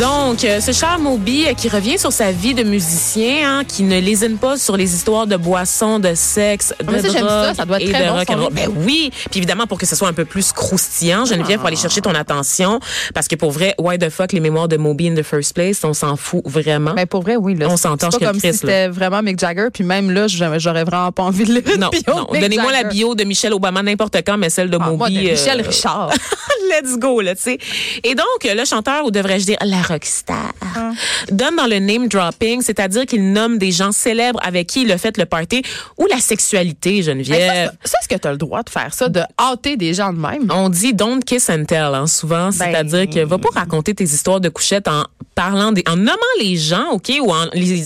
Donc, 0.00 0.44
euh, 0.44 0.60
ce 0.60 0.72
cher 0.72 0.98
Moby 0.98 1.46
euh, 1.46 1.54
qui 1.54 1.68
revient 1.68 1.98
sur 1.98 2.12
sa 2.12 2.30
vie 2.30 2.52
de 2.54 2.64
musicien, 2.64 3.60
hein, 3.60 3.64
qui 3.64 3.82
ne 3.82 3.98
lésine 3.98 4.36
pas 4.36 4.58
sur 4.58 4.76
les 4.76 4.94
histoires 4.94 5.26
de 5.26 5.36
boissons, 5.36 5.98
de 6.00 6.12
sexe, 6.14 6.74
de 6.80 6.90
mais 6.90 7.00
ça, 7.00 7.08
j'aime 7.08 7.26
ça. 7.26 7.42
drogue 7.44 7.56
Ça 7.56 7.64
doit 7.64 7.80
être 7.80 7.88
et 7.88 7.92
très 7.92 8.04
de 8.04 8.40
bon. 8.40 8.48
Ben 8.50 8.68
oui, 8.84 9.10
puis 9.30 9.38
évidemment 9.38 9.66
pour 9.66 9.78
que 9.78 9.86
ce 9.86 9.96
soit 9.96 10.08
un 10.08 10.12
peu 10.12 10.24
plus 10.26 10.52
croustillant, 10.52 11.24
Geneviève, 11.24 11.58
pour 11.60 11.68
aller 11.68 11.76
chercher 11.76 12.02
ton 12.02 12.14
attention, 12.14 12.78
parce 13.14 13.26
que 13.26 13.36
pour 13.36 13.52
vrai, 13.52 13.74
why 13.78 13.96
the 13.96 14.10
fuck 14.10 14.32
les 14.32 14.40
mémoires 14.40 14.68
de 14.68 14.76
Moby 14.76 15.08
in 15.08 15.14
the 15.14 15.22
first 15.22 15.54
place, 15.54 15.82
on 15.82 15.94
s'en 15.94 16.16
fout 16.16 16.42
vraiment. 16.44 16.92
Mais 16.94 17.06
pour 17.06 17.22
vrai, 17.22 17.36
oui. 17.36 17.54
Là, 17.54 17.68
On 17.70 17.76
s'entend, 17.78 18.10
pas 18.10 18.18
comme 18.18 18.38
suis 18.40 18.52
si 18.52 18.58
c'était 18.58 18.88
vraiment 18.88 19.22
Mick 19.22 19.38
Jagger. 19.38 19.68
Puis 19.72 19.84
même 19.84 20.10
là, 20.10 20.26
j'aurais 20.28 20.84
vraiment 20.84 21.12
pas 21.12 21.22
envie 21.22 21.44
de 21.44 21.52
lire 21.54 21.78
non, 21.78 21.88
bio 21.92 22.02
non. 22.14 22.26
Donnez-moi 22.38 22.72
la 22.72 22.84
bio 22.84 23.14
de 23.14 23.24
Michelle 23.24 23.54
Obama 23.54 23.82
n'importe 23.82 24.16
quand, 24.26 24.36
mais 24.36 24.50
celle 24.50 24.68
de 24.68 24.78
Ah, 24.80 24.84
Moby. 24.90 24.98
moi, 24.98 25.08
de 25.10 25.30
Michel 25.30 25.60
euh, 25.60 25.64
Richard. 25.66 26.10
Let's 26.70 26.98
go, 26.98 27.20
là, 27.20 27.34
tu 27.36 27.42
sais. 27.42 27.58
Et 28.02 28.14
donc, 28.16 28.26
le 28.44 28.64
chanteur, 28.64 29.04
ou 29.04 29.10
devrais-je 29.12 29.46
dire 29.46 29.56
la 29.64 29.75
rockstar, 29.82 30.52
donne 31.30 31.56
dans 31.56 31.66
le 31.66 31.78
name 31.78 32.08
dropping, 32.08 32.62
c'est-à-dire 32.62 33.06
qu'il 33.06 33.32
nomme 33.32 33.58
des 33.58 33.72
gens 33.72 33.92
célèbres 33.92 34.40
avec 34.42 34.66
qui 34.68 34.82
il 34.82 34.92
a 34.92 34.98
fait 34.98 35.16
le 35.18 35.26
party, 35.26 35.62
ou 35.98 36.06
la 36.06 36.18
sexualité, 36.18 36.96
Hey, 36.96 37.02
Geneviève. 37.02 37.70
ça, 37.84 37.90
ça, 37.90 37.98
est-ce 38.02 38.08
que 38.08 38.20
tu 38.20 38.28
as 38.28 38.32
le 38.32 38.38
droit 38.38 38.62
de 38.62 38.70
faire 38.70 38.92
ça, 38.94 39.08
de 39.08 39.20
hâter 39.40 39.76
des 39.76 39.94
gens 39.94 40.12
de 40.12 40.18
même? 40.18 40.50
On 40.50 40.68
dit 40.68 40.94
don't 40.94 41.20
kiss 41.24 41.48
and 41.50 41.64
tell, 41.64 41.94
hein, 41.94 42.06
souvent. 42.06 42.50
C'est-à-dire 42.52 43.08
que 43.08 43.20
va 43.24 43.38
pas 43.38 43.48
raconter 43.54 43.94
tes 43.94 44.04
histoires 44.04 44.40
de 44.40 44.48
couchettes 44.48 44.88
en 44.88 45.04
parlant 45.34 45.72
des, 45.72 45.82
en 45.88 45.96
nommant 45.96 46.16
les 46.40 46.56
gens, 46.56 46.90
OK, 46.92 47.12
ou 47.20 47.30
en 47.32 47.46
les 47.52 47.84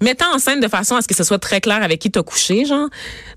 mettant 0.00 0.34
en 0.34 0.38
scène 0.38 0.60
de 0.60 0.68
façon 0.68 0.96
à 0.96 1.02
ce 1.02 1.08
que 1.08 1.14
ce 1.14 1.24
soit 1.24 1.38
très 1.38 1.60
clair 1.60 1.82
avec 1.82 2.00
qui 2.00 2.10
t'as 2.10 2.22
couché, 2.22 2.64
genre. 2.64 2.88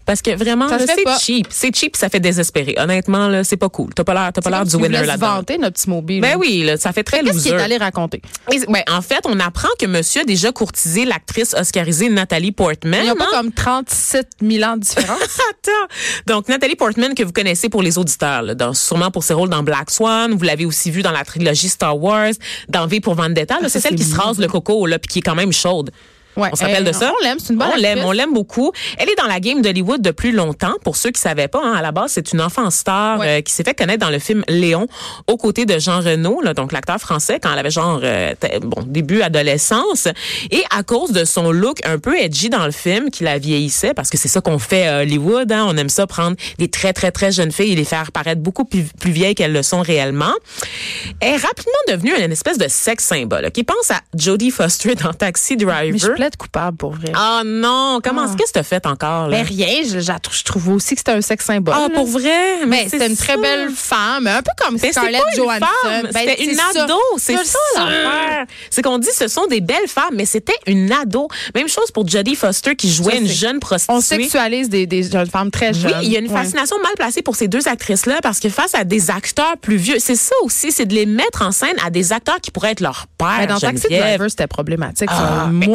Parce 0.05 0.21
que 0.23 0.31
vraiment, 0.35 0.67
c'est 0.69 1.19
cheap. 1.19 1.47
C'est 1.51 1.75
cheap, 1.75 1.95
ça 1.95 2.09
fait 2.09 2.19
désespérer. 2.19 2.73
Honnêtement, 2.79 3.27
là, 3.27 3.43
c'est 3.43 3.57
pas 3.57 3.69
cool. 3.69 3.93
T'as 3.93 4.03
pas 4.03 4.13
l'air, 4.15 4.31
t'as 4.33 4.41
pas 4.41 4.49
l'air 4.49 4.65
du 4.65 4.75
winner 4.75 5.05
là-dedans. 5.05 5.35
vanter 5.35 5.57
notre 5.59 5.75
petit 5.79 5.89
mobile. 5.89 6.21
Ben 6.21 6.35
oui, 6.35 6.63
là, 6.63 6.77
ça 6.77 6.91
fait 6.93 7.03
très 7.03 7.19
Qu'est-ce 7.19 7.33
loser. 7.33 7.49
est 7.51 7.61
allé 7.61 7.77
raconter? 7.89 8.21
Et, 8.51 8.59
ben, 8.67 8.83
en 8.89 9.01
fait, 9.01 9.21
on 9.25 9.39
apprend 9.39 9.69
que 9.79 9.85
monsieur 9.85 10.21
a 10.21 10.23
déjà 10.23 10.51
courtisé 10.51 11.05
l'actrice 11.05 11.53
oscarisée 11.53 12.09
Nathalie 12.09 12.51
Portman. 12.51 12.99
Il 13.01 13.03
n'y 13.03 13.09
a 13.09 13.15
pas 13.15 13.25
hein? 13.25 13.41
comme 13.41 13.51
37 13.51 14.27
000 14.41 14.63
ans 14.69 14.75
de 14.75 14.81
différence. 14.81 15.19
Attends. 15.49 15.93
Donc, 16.27 16.47
Nathalie 16.47 16.75
Portman, 16.75 17.13
que 17.13 17.23
vous 17.23 17.31
connaissez 17.31 17.69
pour 17.69 17.81
les 17.81 17.97
auditeurs, 17.97 18.41
là, 18.41 18.55
dans- 18.55 18.73
sûrement 18.73 19.11
pour 19.11 19.23
ses 19.23 19.33
rôles 19.33 19.49
dans 19.49 19.63
Black 19.63 19.91
Swan. 19.91 20.33
Vous 20.33 20.43
l'avez 20.43 20.65
aussi 20.65 20.91
vu 20.91 21.01
dans 21.01 21.11
la 21.11 21.23
trilogie 21.23 21.69
Star 21.69 21.97
Wars, 21.97 22.31
dans 22.67 22.87
V 22.87 22.99
pour 22.99 23.15
Vendetta. 23.15 23.57
Ah, 23.61 23.69
c'est 23.69 23.79
celle 23.79 23.95
qui 23.95 24.03
se 24.03 24.15
rase 24.15 24.39
le 24.39 24.47
coco, 24.47 24.85
là, 24.85 24.99
puis 24.99 25.07
qui 25.07 25.19
est 25.19 25.23
quand 25.23 25.35
même 25.35 25.51
chaude. 25.51 25.91
Ouais. 26.39 26.49
On 26.51 26.65
Euh, 26.65 26.81
de 26.81 26.91
ça? 26.91 27.11
On 27.19 27.23
l'aime, 27.23 27.37
c'est 27.39 27.53
une 27.53 27.59
bonne 27.59 27.69
On 27.73 27.75
l'aime, 27.77 27.99
on 28.05 28.11
l'aime 28.11 28.33
beaucoup. 28.33 28.71
Elle 28.97 29.09
est 29.09 29.15
dans 29.15 29.27
la 29.27 29.39
game 29.39 29.61
d'Hollywood 29.61 30.01
depuis 30.01 30.31
longtemps. 30.31 30.73
Pour 30.83 30.95
ceux 30.95 31.11
qui 31.11 31.19
savaient 31.19 31.47
pas, 31.47 31.61
hein, 31.63 31.73
à 31.73 31.81
la 31.81 31.91
base, 31.91 32.11
c'est 32.13 32.31
une 32.31 32.41
enfant 32.41 32.69
star 32.69 33.19
Ouais. 33.19 33.39
euh, 33.39 33.41
qui 33.41 33.51
s'est 33.53 33.63
fait 33.63 33.73
connaître 33.73 33.99
dans 34.05 34.11
le 34.11 34.19
film 34.19 34.43
Léon, 34.47 34.87
aux 35.27 35.37
côtés 35.37 35.65
de 35.65 35.77
Jean 35.79 35.99
Reno, 36.01 36.41
là, 36.41 36.53
donc 36.53 36.71
l'acteur 36.71 36.97
français, 36.99 37.39
quand 37.41 37.51
elle 37.51 37.59
avait 37.59 37.71
genre 37.71 37.99
euh, 38.03 38.33
bon 38.61 38.83
début 38.85 39.21
adolescence. 39.21 40.07
Et 40.51 40.63
à 40.75 40.83
cause 40.83 41.11
de 41.11 41.25
son 41.25 41.51
look 41.51 41.79
un 41.85 41.97
peu 41.99 42.17
edgy 42.17 42.49
dans 42.49 42.65
le 42.65 42.71
film, 42.71 43.09
qui 43.09 43.23
la 43.23 43.37
vieillissait, 43.39 43.93
parce 43.93 44.09
que 44.09 44.17
c'est 44.17 44.27
ça 44.27 44.41
qu'on 44.41 44.59
fait 44.59 44.87
à 44.87 44.99
Hollywood, 45.01 45.51
hein, 45.51 45.65
on 45.67 45.75
aime 45.77 45.89
ça 45.89 46.07
prendre 46.07 46.35
des 46.57 46.69
très 46.69 46.93
très 46.93 47.11
très 47.11 47.31
jeunes 47.31 47.51
filles 47.51 47.73
et 47.73 47.75
les 47.75 47.83
faire 47.85 48.11
paraître 48.11 48.41
beaucoup 48.41 48.65
plus, 48.65 48.83
plus 48.99 49.11
vieilles 49.11 49.35
qu'elles 49.35 49.53
le 49.53 49.63
sont 49.63 49.81
réellement. 49.81 50.33
Elle 51.19 51.33
est 51.33 51.37
rapidement 51.37 51.71
devenue 51.87 52.13
une 52.17 52.31
espèce 52.31 52.57
de 52.57 52.67
sex 52.67 53.03
symbole. 53.03 53.49
Qui 53.51 53.63
pense 53.63 53.89
à 53.91 54.01
Jodie 54.15 54.51
Foster 54.51 54.95
dans 54.95 55.13
Taxi 55.13 55.57
Driver. 55.57 55.91
Mais 56.31 56.37
coupable 56.37 56.77
pour 56.77 56.91
vrai. 56.91 57.11
Ah 57.15 57.41
non, 57.45 57.99
comment 58.03 58.23
Ah. 58.27 58.35
qu'est-ce 58.37 58.51
que 58.51 58.59
t'as 58.59 58.63
fait 58.63 58.85
encore 58.85 59.27
là? 59.27 59.37
Mais 59.37 59.41
rien, 59.43 59.83
je, 59.83 59.99
je, 59.99 60.43
trouve 60.43 60.69
aussi 60.69 60.95
que 60.95 60.99
c'était 60.99 61.11
un 61.11 61.21
sexe 61.21 61.45
symbole. 61.45 61.73
Ah 61.77 61.87
là. 61.87 61.89
pour 61.93 62.05
vrai, 62.07 62.65
Mais 62.67 62.83
c'est 62.83 62.89
c'était 62.91 63.07
une 63.07 63.17
très 63.17 63.37
belle 63.37 63.69
femme, 63.73 64.27
un 64.27 64.41
peu 64.41 64.51
comme 64.57 64.73
Mais 64.73 64.79
c'était 64.79 64.91
Scarlett 64.93 65.21
pas 65.21 65.29
une 65.31 65.35
Johansson. 65.37 65.65
femme, 65.83 66.07
Ben, 66.13 66.19
c'était 66.27 66.43
une 66.43 66.59
ado, 66.59 66.99
c'est 67.17 67.35
ça 67.37 67.43
ça. 67.75 67.85
l'affaire. 67.85 68.45
C'est 68.69 68.81
qu'on 68.81 68.97
dit 68.97 69.09
ce 69.13 69.27
sont 69.27 69.47
des 69.47 69.61
belles 69.61 69.87
femmes, 69.87 70.13
mais 70.13 70.25
c'était 70.25 70.55
une 70.67 70.91
ado. 70.91 71.27
Même 71.55 71.67
chose 71.67 71.91
pour 71.91 72.07
Jodie 72.07 72.35
Foster 72.35 72.75
qui 72.75 72.91
jouait 72.91 73.17
une 73.17 73.27
jeune 73.27 73.59
prostituée. 73.59 73.95
On 73.95 74.01
sexualise 74.01 74.69
des, 74.69 74.85
des 74.85 75.03
jeunes 75.03 75.29
femmes 75.29 75.51
très 75.51 75.69
Oui, 75.73 75.79
jeunes. 75.79 75.99
il 76.03 76.11
y 76.11 76.15
a 76.15 76.19
une 76.19 76.29
Ouais. 76.29 76.37
fascination 76.37 76.77
mal 76.81 76.93
placée 76.95 77.21
pour 77.21 77.35
ces 77.35 77.47
deux 77.47 77.67
actrices-là 77.67 78.19
parce 78.21 78.39
que 78.39 78.49
face 78.49 78.75
à 78.75 78.83
des 78.83 79.09
acteurs 79.09 79.57
plus 79.61 79.77
vieux, 79.77 79.97
c'est 79.99 80.15
ça 80.15 80.35
aussi, 80.43 80.71
c'est 80.71 80.85
de 80.85 80.93
les 80.93 81.05
mettre 81.05 81.41
en 81.41 81.51
scène 81.51 81.75
à 81.83 81.89
des 81.89 82.13
acteurs 82.13 82.39
qui 82.41 82.51
pourraient 82.51 82.71
être 82.71 82.81
leur 82.81 83.07
père. 83.17 83.37
Mais 83.39 83.47
dans 83.47 83.59
Taxi. 83.59 83.87
Driver, 83.89 84.29
c'était 84.29 84.47
problématique. 84.47 85.09
Ah, 85.11 85.47
mais 85.51 85.65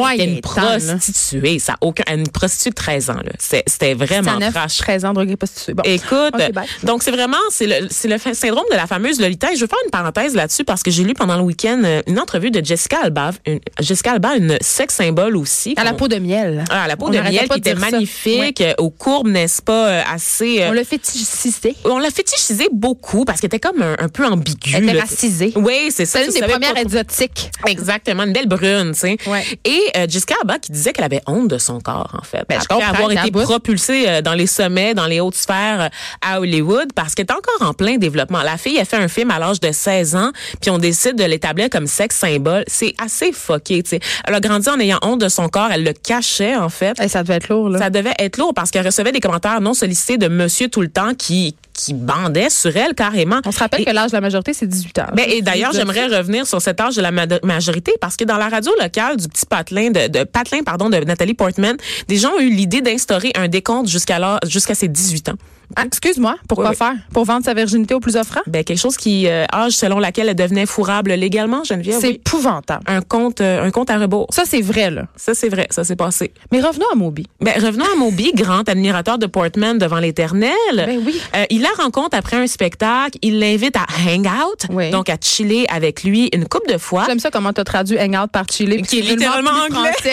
prostituée, 0.44 1.58
ça 1.58 1.76
aucun, 1.80 2.04
une 2.12 2.28
prostituée 2.28 2.70
de 2.70 2.74
13 2.74 3.10
ans 3.10 3.14
là. 3.14 3.32
C'était 3.38 3.94
vraiment 3.94 4.32
C'était 4.32 4.44
à 4.44 4.50
9, 4.50 4.54
trash. 4.54 4.78
13 4.78 5.04
ans, 5.04 5.12
drogué 5.12 5.36
prostituée. 5.36 5.74
Bon. 5.74 5.82
Écoute, 5.84 6.34
donc 6.82 7.02
c'est 7.02 7.10
vraiment 7.10 7.36
c'est 7.50 7.66
le 7.66 7.88
le 8.04 8.34
syndrome 8.34 8.64
de 8.70 8.76
la 8.76 8.86
fameuse 8.86 9.20
Lolita. 9.20 9.52
Et 9.52 9.56
je 9.56 9.60
veux 9.60 9.66
faire 9.66 9.78
une 9.84 9.90
parenthèse 9.90 10.34
là-dessus 10.34 10.64
parce 10.64 10.82
que 10.82 10.90
j'ai 10.90 11.04
lu 11.04 11.14
pendant 11.14 11.36
le 11.36 11.42
week-end 11.42 11.80
euh, 11.84 12.02
une 12.06 12.18
entrevue 12.18 12.50
de 12.50 12.64
Jessica 12.64 12.98
Alba, 13.04 13.32
une, 13.46 13.60
Jessica 13.80 14.12
Alba, 14.12 14.36
une 14.36 14.56
sex 14.60 14.94
symbole 14.94 15.36
aussi. 15.36 15.74
À 15.76 15.84
la 15.84 15.92
peau 15.92 16.08
de 16.08 16.16
miel. 16.16 16.64
Ah, 16.70 16.84
à 16.84 16.88
la 16.88 16.96
peau 16.96 17.06
On 17.06 17.10
de 17.10 17.18
miel 17.18 17.48
qui 17.48 17.58
était 17.58 17.74
magnifique, 17.74 18.60
euh, 18.60 18.74
aux 18.78 18.90
courbes, 18.90 19.28
n'est-ce 19.28 19.62
pas, 19.62 19.88
euh, 19.88 20.02
assez. 20.12 20.64
On 20.68 20.72
l'a 20.72 20.84
fétichisé. 20.84 21.74
on 21.84 21.98
l'a 21.98 22.10
fétichisé 22.10 22.68
beaucoup 22.72 23.24
parce 23.24 23.40
qu'elle 23.40 23.48
était 23.48 23.60
comme 23.60 23.82
un, 23.82 23.96
un 23.98 24.08
peu 24.08 24.24
ambiguë. 24.26 24.74
Elle 24.76 24.88
était 24.88 25.00
racisée. 25.00 25.52
Oui, 25.56 25.90
c'est 25.90 26.06
ça. 26.06 26.20
C'est 26.20 26.26
une 26.26 26.32
des 26.32 26.52
premières 26.52 26.76
exotiques. 26.76 27.50
Exactement, 27.66 28.24
une 28.24 28.32
belle 28.32 28.48
brune, 28.48 28.92
tu 28.92 29.00
sais. 29.00 29.16
Ouais. 29.26 29.44
Et 29.64 29.80
euh, 29.96 30.06
Jessica 30.08 30.23
Alba 30.40 30.58
qui 30.58 30.72
disait 30.72 30.92
qu'elle 30.92 31.04
avait 31.04 31.22
honte 31.26 31.48
de 31.48 31.58
son 31.58 31.80
corps, 31.80 32.10
en 32.18 32.24
fait. 32.24 32.44
Ben, 32.48 32.58
après 32.58 32.82
avoir 32.82 33.10
été 33.10 33.30
propulsée 33.30 34.08
euh, 34.08 34.22
dans 34.22 34.34
les 34.34 34.46
sommets, 34.46 34.94
dans 34.94 35.06
les 35.06 35.20
hautes 35.20 35.34
sphères 35.34 35.82
euh, 35.82 35.88
à 36.20 36.40
Hollywood, 36.40 36.92
parce 36.94 37.14
qu'elle 37.14 37.26
est 37.26 37.32
encore 37.32 37.68
en 37.68 37.74
plein 37.74 37.96
développement. 37.96 38.42
La 38.42 38.56
fille 38.56 38.78
a 38.78 38.84
fait 38.84 38.96
un 38.96 39.08
film 39.08 39.30
à 39.30 39.38
l'âge 39.38 39.60
de 39.60 39.72
16 39.72 40.16
ans, 40.16 40.30
puis 40.60 40.70
on 40.70 40.78
décide 40.78 41.16
de 41.16 41.24
l'établir 41.24 41.70
comme 41.70 41.86
sexe 41.86 42.16
symbole. 42.16 42.64
C'est 42.66 42.94
assez 43.02 43.32
fucké, 43.32 43.82
tu 43.82 43.90
sais. 43.90 44.00
Elle 44.26 44.34
a 44.34 44.40
grandi 44.40 44.68
en 44.68 44.78
ayant 44.80 44.98
honte 45.02 45.20
de 45.20 45.28
son 45.28 45.48
corps, 45.48 45.68
elle 45.70 45.84
le 45.84 45.92
cachait, 45.92 46.56
en 46.56 46.68
fait. 46.68 46.96
Ça 47.08 47.22
devait 47.22 47.36
être 47.36 47.48
lourd, 47.48 47.68
là. 47.68 47.78
Ça 47.78 47.90
devait 47.90 48.14
être 48.18 48.38
lourd 48.38 48.54
parce 48.54 48.70
qu'elle 48.70 48.86
recevait 48.86 49.12
des 49.12 49.20
commentaires 49.20 49.60
non 49.60 49.74
sollicités 49.74 50.18
de 50.18 50.28
monsieur 50.28 50.68
tout 50.68 50.82
le 50.82 50.88
temps 50.88 51.14
qui 51.14 51.54
qui 51.74 51.92
bandait 51.92 52.50
sur 52.50 52.74
elle 52.76 52.94
carrément. 52.94 53.40
On 53.44 53.52
se 53.52 53.58
rappelle 53.58 53.82
Et- 53.82 53.84
que 53.84 53.90
l'âge 53.90 54.10
de 54.12 54.16
la 54.16 54.20
majorité, 54.20 54.54
c'est 54.54 54.66
18 54.66 54.98
ans. 55.00 55.06
ben, 55.14 55.26
et 55.28 55.42
d'ailleurs, 55.42 55.72
j'aimerais 55.72 56.06
revenir 56.06 56.46
sur 56.46 56.62
cet 56.62 56.80
âge 56.80 56.96
de 56.96 57.02
la 57.02 57.10
ma- 57.10 57.26
majorité 57.42 57.92
parce 58.00 58.16
que 58.16 58.24
dans 58.24 58.36
la 58.38 58.48
radio 58.48 58.72
locale 58.80 59.16
du 59.16 59.28
petit 59.28 59.44
patelin 59.44 59.90
de, 59.90 60.06
de 60.08 60.24
patelin 60.24 60.62
pardon 60.62 60.88
de 60.88 60.96
Nathalie 60.98 61.34
Portman, 61.34 61.76
des 62.08 62.16
gens 62.16 62.30
ont 62.32 62.40
eu 62.40 62.50
l'idée 62.50 62.80
d'instaurer 62.80 63.32
un 63.34 63.48
décompte 63.48 63.88
jusqu'à 63.88 64.14
jusqu'à 64.46 64.74
ses 64.74 64.88
18 64.88 65.30
ans. 65.30 65.34
Ah, 65.76 65.84
excuse-moi, 65.86 66.36
pourquoi 66.48 66.70
Oui, 66.70 66.76
oui. 66.80 66.86
faire? 66.86 66.94
Pour 67.12 67.24
vendre 67.24 67.44
sa 67.44 67.54
virginité 67.54 67.94
au 67.94 68.00
plus 68.00 68.16
offrant? 68.16 68.40
Ben 68.46 68.64
quelque 68.64 68.78
chose 68.78 68.96
qui 68.96 69.26
euh, 69.28 69.44
âge 69.52 69.72
selon 69.72 69.98
laquelle 69.98 70.28
elle 70.28 70.34
devenait 70.36 70.66
fourrable 70.66 71.12
légalement, 71.12 71.64
Geneviève. 71.64 71.98
C'est 72.00 72.08
oui. 72.08 72.14
épouvantable. 72.14 72.84
un 72.86 73.00
compte 73.00 73.40
euh, 73.40 73.64
un 73.64 73.70
compte 73.70 73.90
à 73.90 73.98
rebours. 73.98 74.26
Ça, 74.30 74.42
c'est 74.46 74.60
vrai, 74.60 74.90
là. 74.90 75.06
Ça 75.16 75.34
c'est 75.34 75.48
vrai, 75.48 75.66
ça 75.70 75.84
s'est 75.84 75.96
passé. 75.96 76.32
Mais 76.52 76.60
revenons 76.60 76.86
à 76.92 76.96
Moby. 76.96 77.26
Ben, 77.40 77.54
revenons 77.60 77.86
à 77.92 77.96
Moby, 77.96 78.32
grand 78.34 78.68
admirateur 78.68 79.18
de 79.18 79.26
Portman 79.26 79.78
devant 79.78 79.98
l'éternel. 79.98 80.52
Ben 80.74 81.00
oui. 81.04 81.20
Euh, 81.36 81.44
il 81.50 81.62
la 81.62 81.70
rencontre 81.82 82.16
après 82.16 82.36
un 82.36 82.46
spectacle. 82.46 83.18
Il 83.22 83.38
l'invite 83.38 83.76
à 83.76 83.86
hang 84.08 84.26
out, 84.26 84.90
donc 84.90 85.08
à 85.10 85.16
chiller 85.20 85.66
avec 85.70 86.04
lui 86.04 86.28
une 86.32 86.46
couple 86.46 86.72
de 86.72 86.78
fois. 86.78 87.04
J'aime 87.06 87.18
ça 87.20 87.30
comment 87.30 87.52
tu 87.52 87.60
as 87.60 87.64
traduit 87.64 87.98
hangout 87.98 88.30
par 88.30 88.44
Chili. 88.50 88.76
puis 88.76 88.86
Qui 88.86 88.98
est 89.00 89.02
littéralement 89.02 89.50
anglais. 89.50 89.92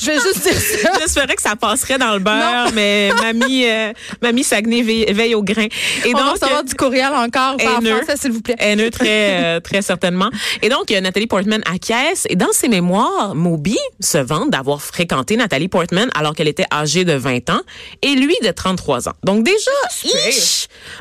Je 0.00 0.06
vais 0.06 0.14
juste 0.20 0.42
dire 0.42 0.52
ça. 0.52 0.90
J'espérais 1.00 1.34
que 1.36 1.42
ça 1.42 1.56
passerait 1.56 1.96
dans 1.96 2.12
le 2.12 2.18
beurre, 2.18 2.70
mais 2.74 3.10
mamie, 3.22 3.64
euh, 3.66 3.92
mamie 4.20 4.44
Saguenay 4.66 4.82
veille, 4.82 5.12
veille 5.12 5.34
au 5.34 5.42
grain. 5.42 5.66
Et 6.04 6.14
On 6.14 6.18
va 6.18 6.32
recevoir 6.32 6.64
du 6.64 6.74
courriel 6.74 7.12
encore 7.14 7.56
par 7.56 7.78
haineux. 7.78 7.96
français, 8.02 8.16
s'il 8.20 8.32
vous 8.32 8.40
plaît. 8.40 8.56
Haineux, 8.58 8.90
très, 8.90 9.44
euh, 9.44 9.60
très 9.60 9.82
certainement. 9.82 10.30
Et 10.62 10.68
donc, 10.68 10.90
euh, 10.90 11.00
Nathalie 11.00 11.26
Portman 11.26 11.62
acquiesce. 11.70 12.26
Et 12.28 12.36
dans 12.36 12.52
ses 12.52 12.68
mémoires, 12.68 13.34
Moby 13.34 13.78
se 14.00 14.18
vante 14.18 14.50
d'avoir 14.50 14.82
fréquenté 14.82 15.36
Nathalie 15.36 15.68
Portman 15.68 16.10
alors 16.14 16.34
qu'elle 16.34 16.48
était 16.48 16.66
âgée 16.72 17.04
de 17.04 17.12
20 17.12 17.50
ans 17.50 17.60
et 18.02 18.14
lui 18.14 18.34
de 18.42 18.50
33 18.50 19.08
ans. 19.08 19.14
Donc 19.24 19.44
déjà, 19.44 19.70
ben, 20.02 20.10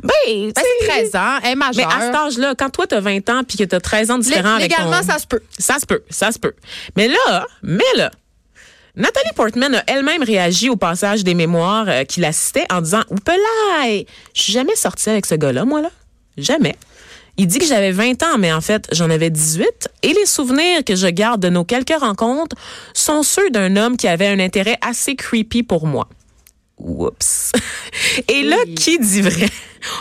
Ben, 0.04 0.52
c'est 0.56 0.62
sais, 0.86 0.88
13 0.88 1.16
ans, 1.16 1.40
elle 1.44 1.52
est 1.52 1.56
mais 1.56 1.56
majeure. 1.56 1.90
à 1.92 2.02
cet 2.02 2.16
âge-là, 2.16 2.54
quand 2.58 2.70
toi, 2.70 2.86
t'as 2.88 3.00
20 3.00 3.30
ans 3.30 3.42
puis 3.48 3.58
que 3.58 3.64
t'as 3.64 3.80
13 3.80 4.12
ans 4.12 4.18
différents 4.20 4.56
avec 4.56 4.72
légalement, 4.72 5.00
ton- 5.02 5.08
ça 5.08 5.20
se 5.20 5.28
peut. 5.28 5.42
Ça 5.58 5.80
se 5.80 5.86
peut, 5.86 6.04
ça 6.10 6.32
se 6.32 6.40
peut. 6.40 6.54
Mais 6.96 7.08
là, 7.08 7.46
mais 7.64 7.84
là, 7.96 8.12
Nathalie 8.98 9.34
Portman 9.36 9.76
a 9.76 9.84
elle-même 9.88 10.24
réagi 10.24 10.70
au 10.70 10.78
passage 10.78 11.24
des 11.26 11.34
mémoires 11.34 11.90
euh, 11.90 12.04
qui 12.06 12.22
l'assistaient 12.22 12.66
en 12.72 12.82
disant 12.82 13.02
Oupelaï, 13.10 14.06
je 14.34 14.42
suis 14.42 14.54
jamais 14.54 14.76
sortie 14.76 15.10
avec 15.10 15.26
ce 15.26 15.36
gars-là, 15.36 15.66
moi, 15.66 15.82
là. 15.82 15.90
Jamais. 16.38 16.76
Il 17.38 17.48
dit 17.48 17.60
que 17.60 17.66
j'avais 17.66 17.92
20 17.92 18.24
ans, 18.24 18.38
mais 18.40 18.54
en 18.54 18.62
fait, 18.62 18.88
j'en 18.94 19.10
avais 19.10 19.30
18. 19.30 19.90
Et 20.04 20.14
les 20.14 20.26
souvenirs 20.26 20.86
que 20.86 20.96
je 20.96 21.08
garde 21.08 21.42
de 21.42 21.50
nos 21.50 21.66
quelques 21.66 21.98
rencontres 22.00 22.56
sont 22.94 23.24
ceux 23.24 23.50
d'un 23.50 23.76
homme 23.76 23.98
qui 23.98 24.08
avait 24.08 24.28
un 24.28 24.40
intérêt 24.40 24.78
assez 24.82 25.16
creepy 25.16 25.64
pour 25.64 25.86
moi. 25.86 26.08
Oups. 26.78 27.52
Et 28.30 28.44
là, 28.44 28.58
qui 28.78 28.98
dit 29.00 29.22
vrai? 29.22 29.50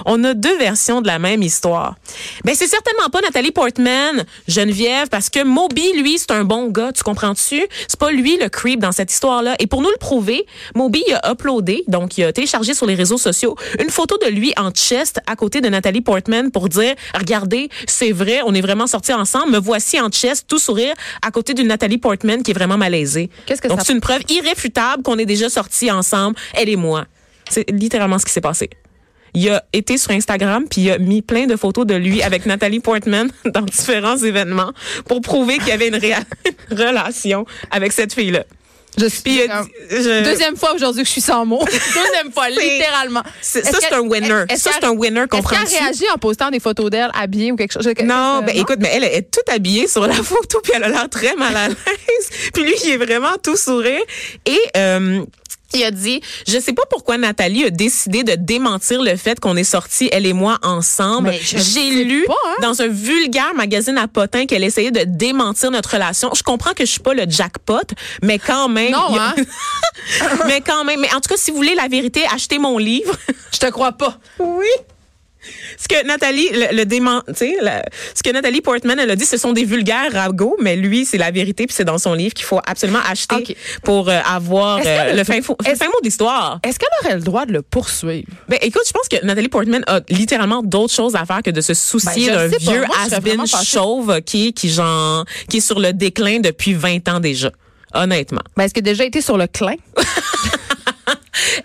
On 0.04 0.23
a 0.25 0.34
deux 0.34 0.56
versions 0.58 1.00
de 1.00 1.06
la 1.06 1.18
même 1.18 1.42
histoire. 1.42 1.96
Ben, 2.44 2.54
c'est 2.54 2.66
certainement 2.66 3.08
pas 3.11 3.20
Nathalie 3.20 3.50
Portman, 3.52 4.25
Geneviève, 4.49 5.08
parce 5.08 5.30
que 5.30 5.42
Moby, 5.44 5.92
lui, 5.96 6.18
c'est 6.18 6.30
un 6.30 6.44
bon 6.44 6.68
gars, 6.68 6.92
tu 6.92 7.02
comprends-tu? 7.02 7.64
C'est 7.88 7.99
pas 7.99 8.11
lui 8.11 8.37
le 8.37 8.49
creep 8.49 8.80
dans 8.80 8.92
cette 8.92 9.11
histoire-là. 9.12 9.56
Et 9.58 9.66
pour 9.66 9.82
nous 9.82 9.90
le 9.90 9.96
prouver, 9.99 10.46
Moby 10.75 11.02
a 11.23 11.32
uploadé, 11.32 11.84
donc 11.88 12.18
il 12.18 12.25
a 12.25 12.32
téléchargé 12.32 12.75
sur 12.75 12.87
les 12.87 12.94
réseaux 12.94 13.18
sociaux, 13.18 13.56
une 13.80 13.90
photo 13.90 14.18
de 14.18 14.28
lui 14.28 14.52
en 14.56 14.70
chest 14.70 15.20
à 15.26 15.37
côté 15.37 15.61
de 15.61 15.68
Nathalie 15.68 16.00
Portman 16.00 16.50
pour 16.50 16.68
dire, 16.68 16.94
regardez, 17.16 17.68
c'est 17.87 18.12
vrai, 18.12 18.40
on 18.44 18.54
est 18.54 18.61
vraiment 18.61 18.87
sortis 18.87 19.12
ensemble, 19.12 19.52
me 19.52 19.58
voici 19.58 20.00
en 20.00 20.08
chest, 20.11 20.46
tout 20.49 20.58
sourire, 20.58 20.94
à 21.23 21.30
côté 21.30 21.54
d'une 21.54 21.68
Nathalie 21.68 21.99
Portman 21.99 22.42
qui 22.42 22.50
est 22.50 22.54
vraiment 22.54 22.76
malaisée. 22.78 23.30
Qu'est-ce 23.46 23.62
que 23.62 23.68
donc, 23.68 23.78
ça- 23.78 23.84
c'est 23.87 23.92
une 23.92 24.00
preuve 24.00 24.23
irréfutable 24.28 25.02
qu'on 25.02 25.18
est 25.18 25.26
déjà 25.26 25.49
sortis 25.49 25.90
ensemble, 25.90 26.37
elle 26.54 26.68
et 26.68 26.76
moi. 26.76 27.04
C'est 27.49 27.68
littéralement 27.70 28.18
ce 28.18 28.25
qui 28.25 28.32
s'est 28.32 28.40
passé. 28.40 28.70
Il 29.35 29.49
a 29.50 29.64
été 29.73 29.99
sur 29.99 30.12
Instagram 30.12 30.64
puis 30.71 30.83
il 30.83 30.91
a 30.93 30.99
mis 30.99 31.21
plein 31.23 31.47
de 31.47 31.57
photos 31.57 31.87
de 31.87 31.95
lui 31.95 32.23
avec 32.23 32.47
Nathalie 32.47 32.81
Portman 32.81 33.31
dans 33.45 33.62
différents 33.62 34.17
événements 34.17 34.73
pour 35.07 35.21
prouver 35.21 35.59
qu'il 35.59 35.69
y 35.69 35.73
avait 35.73 35.88
une, 35.88 35.95
une 36.71 36.79
relation 36.79 37.45
avec 37.71 37.93
cette 37.93 38.14
fille-là. 38.14 38.45
Je 38.97 39.07
suis 39.07 39.41
je- 39.91 40.23
Deuxième 40.23 40.57
fois 40.57 40.73
aujourd'hui 40.73 41.03
que 41.03 41.09
je 41.09 41.12
suis 41.14 41.21
sans 41.21 41.45
mots. 41.45 41.64
Deuxième 41.67 42.31
fois, 42.33 42.49
littéralement. 42.49 43.25
ça 43.43 43.61
c'est 43.64 43.93
un 43.93 44.03
winner. 44.03 44.45
Ça 44.57 44.71
c'est 44.73 44.85
un 44.85 44.91
winner, 44.93 45.25
Est-ce 45.33 45.49
qu'elle 45.49 45.83
réagit 45.83 46.05
en 46.14 46.19
postant 46.19 46.49
des 46.53 46.61
photos 46.61 46.91
d'elle 46.91 47.11
habillée 47.12 47.50
ou 47.50 47.57
quelque 47.57 47.73
chose? 47.73 47.87
Non, 48.05 48.41
que- 48.41 48.47
ben 48.47 48.57
écoute, 48.57 48.79
mais 48.79 48.91
elle 48.95 49.03
est 49.03 49.29
toute 49.33 49.49
habillée 49.53 49.88
sur 49.88 50.07
la 50.07 50.14
photo, 50.14 50.61
puis 50.62 50.73
elle 50.76 50.85
a 50.85 50.88
l'air 50.91 51.09
très 51.11 51.35
mal 51.35 51.57
à 51.57 51.67
l'aise. 51.67 52.31
puis 52.53 52.62
lui, 52.62 52.75
il 52.85 52.91
est 52.93 52.97
vraiment 52.97 53.33
tout 53.43 53.57
sourire. 53.57 54.00
Et 54.47 54.61
euh, 54.76 55.25
il 55.75 55.85
a 55.85 55.90
dit, 55.90 56.21
je 56.47 56.59
sais 56.59 56.73
pas 56.73 56.85
pourquoi 56.88 57.19
Nathalie 57.19 57.64
a 57.64 57.71
décidé 57.71 58.23
de 58.25 58.35
démentir 58.35 59.02
le 59.02 59.16
fait 59.16 59.38
qu'on 59.40 59.57
est 59.57 59.64
sortis, 59.64 60.09
elle 60.12 60.26
et 60.26 60.33
moi, 60.33 60.59
ensemble. 60.62 61.33
J'ai 61.43 61.90
lu 62.04 62.25
pas, 62.26 62.35
hein. 62.47 62.54
dans 62.62 62.81
un 62.83 62.88
vulgaire 62.88 63.54
magazine 63.54 63.99
à 63.99 64.09
potins 64.09 64.47
qu'elle 64.47 64.64
essayait 64.64 64.90
de 64.90 65.04
démentir 65.07 65.71
notre 65.71 65.90
relation. 65.95 66.31
Je 66.35 66.43
comprends 66.43 66.73
que 66.73 66.85
je 66.85 66.90
suis 66.90 67.00
pas 67.00 67.14
le 67.14 67.25
jackpot, 67.28 67.81
mais 68.23 68.38
quand 68.38 68.69
même. 68.69 68.93
Non, 68.93 69.16
a- 69.16 69.31
hein? 69.31 69.35
mais 70.47 70.61
quand 70.61 70.85
même. 70.85 71.00
Mais 71.00 71.12
en 71.14 71.21
tout 71.21 71.28
cas, 71.28 71.37
si 71.37 71.50
vous 71.50 71.57
voulez 71.57 71.75
la 71.75 71.88
vérité, 71.88 72.23
achetez 72.33 72.59
mon 72.59 72.78
livre. 72.78 73.14
Je 73.52 73.59
te 73.59 73.66
crois 73.71 73.93
pas. 73.93 74.19
Oui. 74.38 74.66
Ce 75.78 75.88
que 75.88 76.06
Nathalie, 76.06 76.48
le, 76.52 76.76
le 76.76 76.84
dément, 76.84 77.22
la- 77.62 77.84
ce 78.14 78.22
que 78.22 78.30
Nathalie 78.30 78.60
Portman, 78.60 78.98
elle 78.98 79.10
a 79.10 79.16
dit, 79.16 79.24
ce 79.26 79.36
sont 79.36 79.52
des 79.52 79.64
vulgaires 79.64 80.12
ragots, 80.12 80.56
mais 80.60 80.76
lui, 80.76 81.04
c'est 81.04 81.18
la 81.18 81.30
vérité, 81.30 81.66
puis 81.66 81.74
c'est 81.74 81.84
dans 81.84 81.98
son 81.98 82.14
livre 82.14 82.34
qu'il 82.34 82.44
faut 82.46 82.60
absolument 82.66 83.00
acheter 83.08 83.56
pour 83.82 84.08
euh, 84.08 84.20
avoir 84.24 84.78
euh, 84.84 85.12
le 85.14 85.24
fin, 85.24 85.38
fo- 85.40 85.56
fin 85.62 85.86
mot 85.86 86.00
de 86.00 86.04
l'histoire. 86.04 86.60
Est-ce 86.62 86.78
qu'elle 86.78 86.88
aurait 87.02 87.16
le 87.16 87.22
droit 87.22 87.46
de 87.46 87.52
le 87.52 87.62
poursuivre? 87.62 88.26
Ben, 88.48 88.58
écoute, 88.62 88.82
je 88.86 88.92
pense 88.92 89.08
que 89.08 89.24
Nathalie 89.24 89.48
Portman 89.48 89.82
a 89.86 90.00
littéralement 90.10 90.62
d'autres 90.62 90.94
choses 90.94 91.16
à 91.16 91.24
faire 91.24 91.42
que 91.42 91.50
de 91.50 91.60
se 91.60 91.74
soucier 91.74 92.28
Ben, 92.30 92.48
d'un 92.50 92.56
vieux 92.58 92.84
has-been 93.04 93.44
chauve 93.64 94.20
qui, 94.22 94.52
qui, 94.52 94.70
genre, 94.70 95.24
qui 95.48 95.58
est 95.58 95.60
sur 95.60 95.80
le 95.80 95.92
déclin 95.92 96.40
depuis 96.40 96.74
20 96.74 97.08
ans 97.08 97.20
déjà. 97.20 97.50
Honnêtement. 97.94 98.42
Ben, 98.56 98.64
est-ce 98.64 98.74
qu'elle 98.74 98.82
a 98.88 98.90
déjà 98.90 99.04
été 99.04 99.20
sur 99.20 99.36
le 99.38 99.46
clin? 99.46 99.74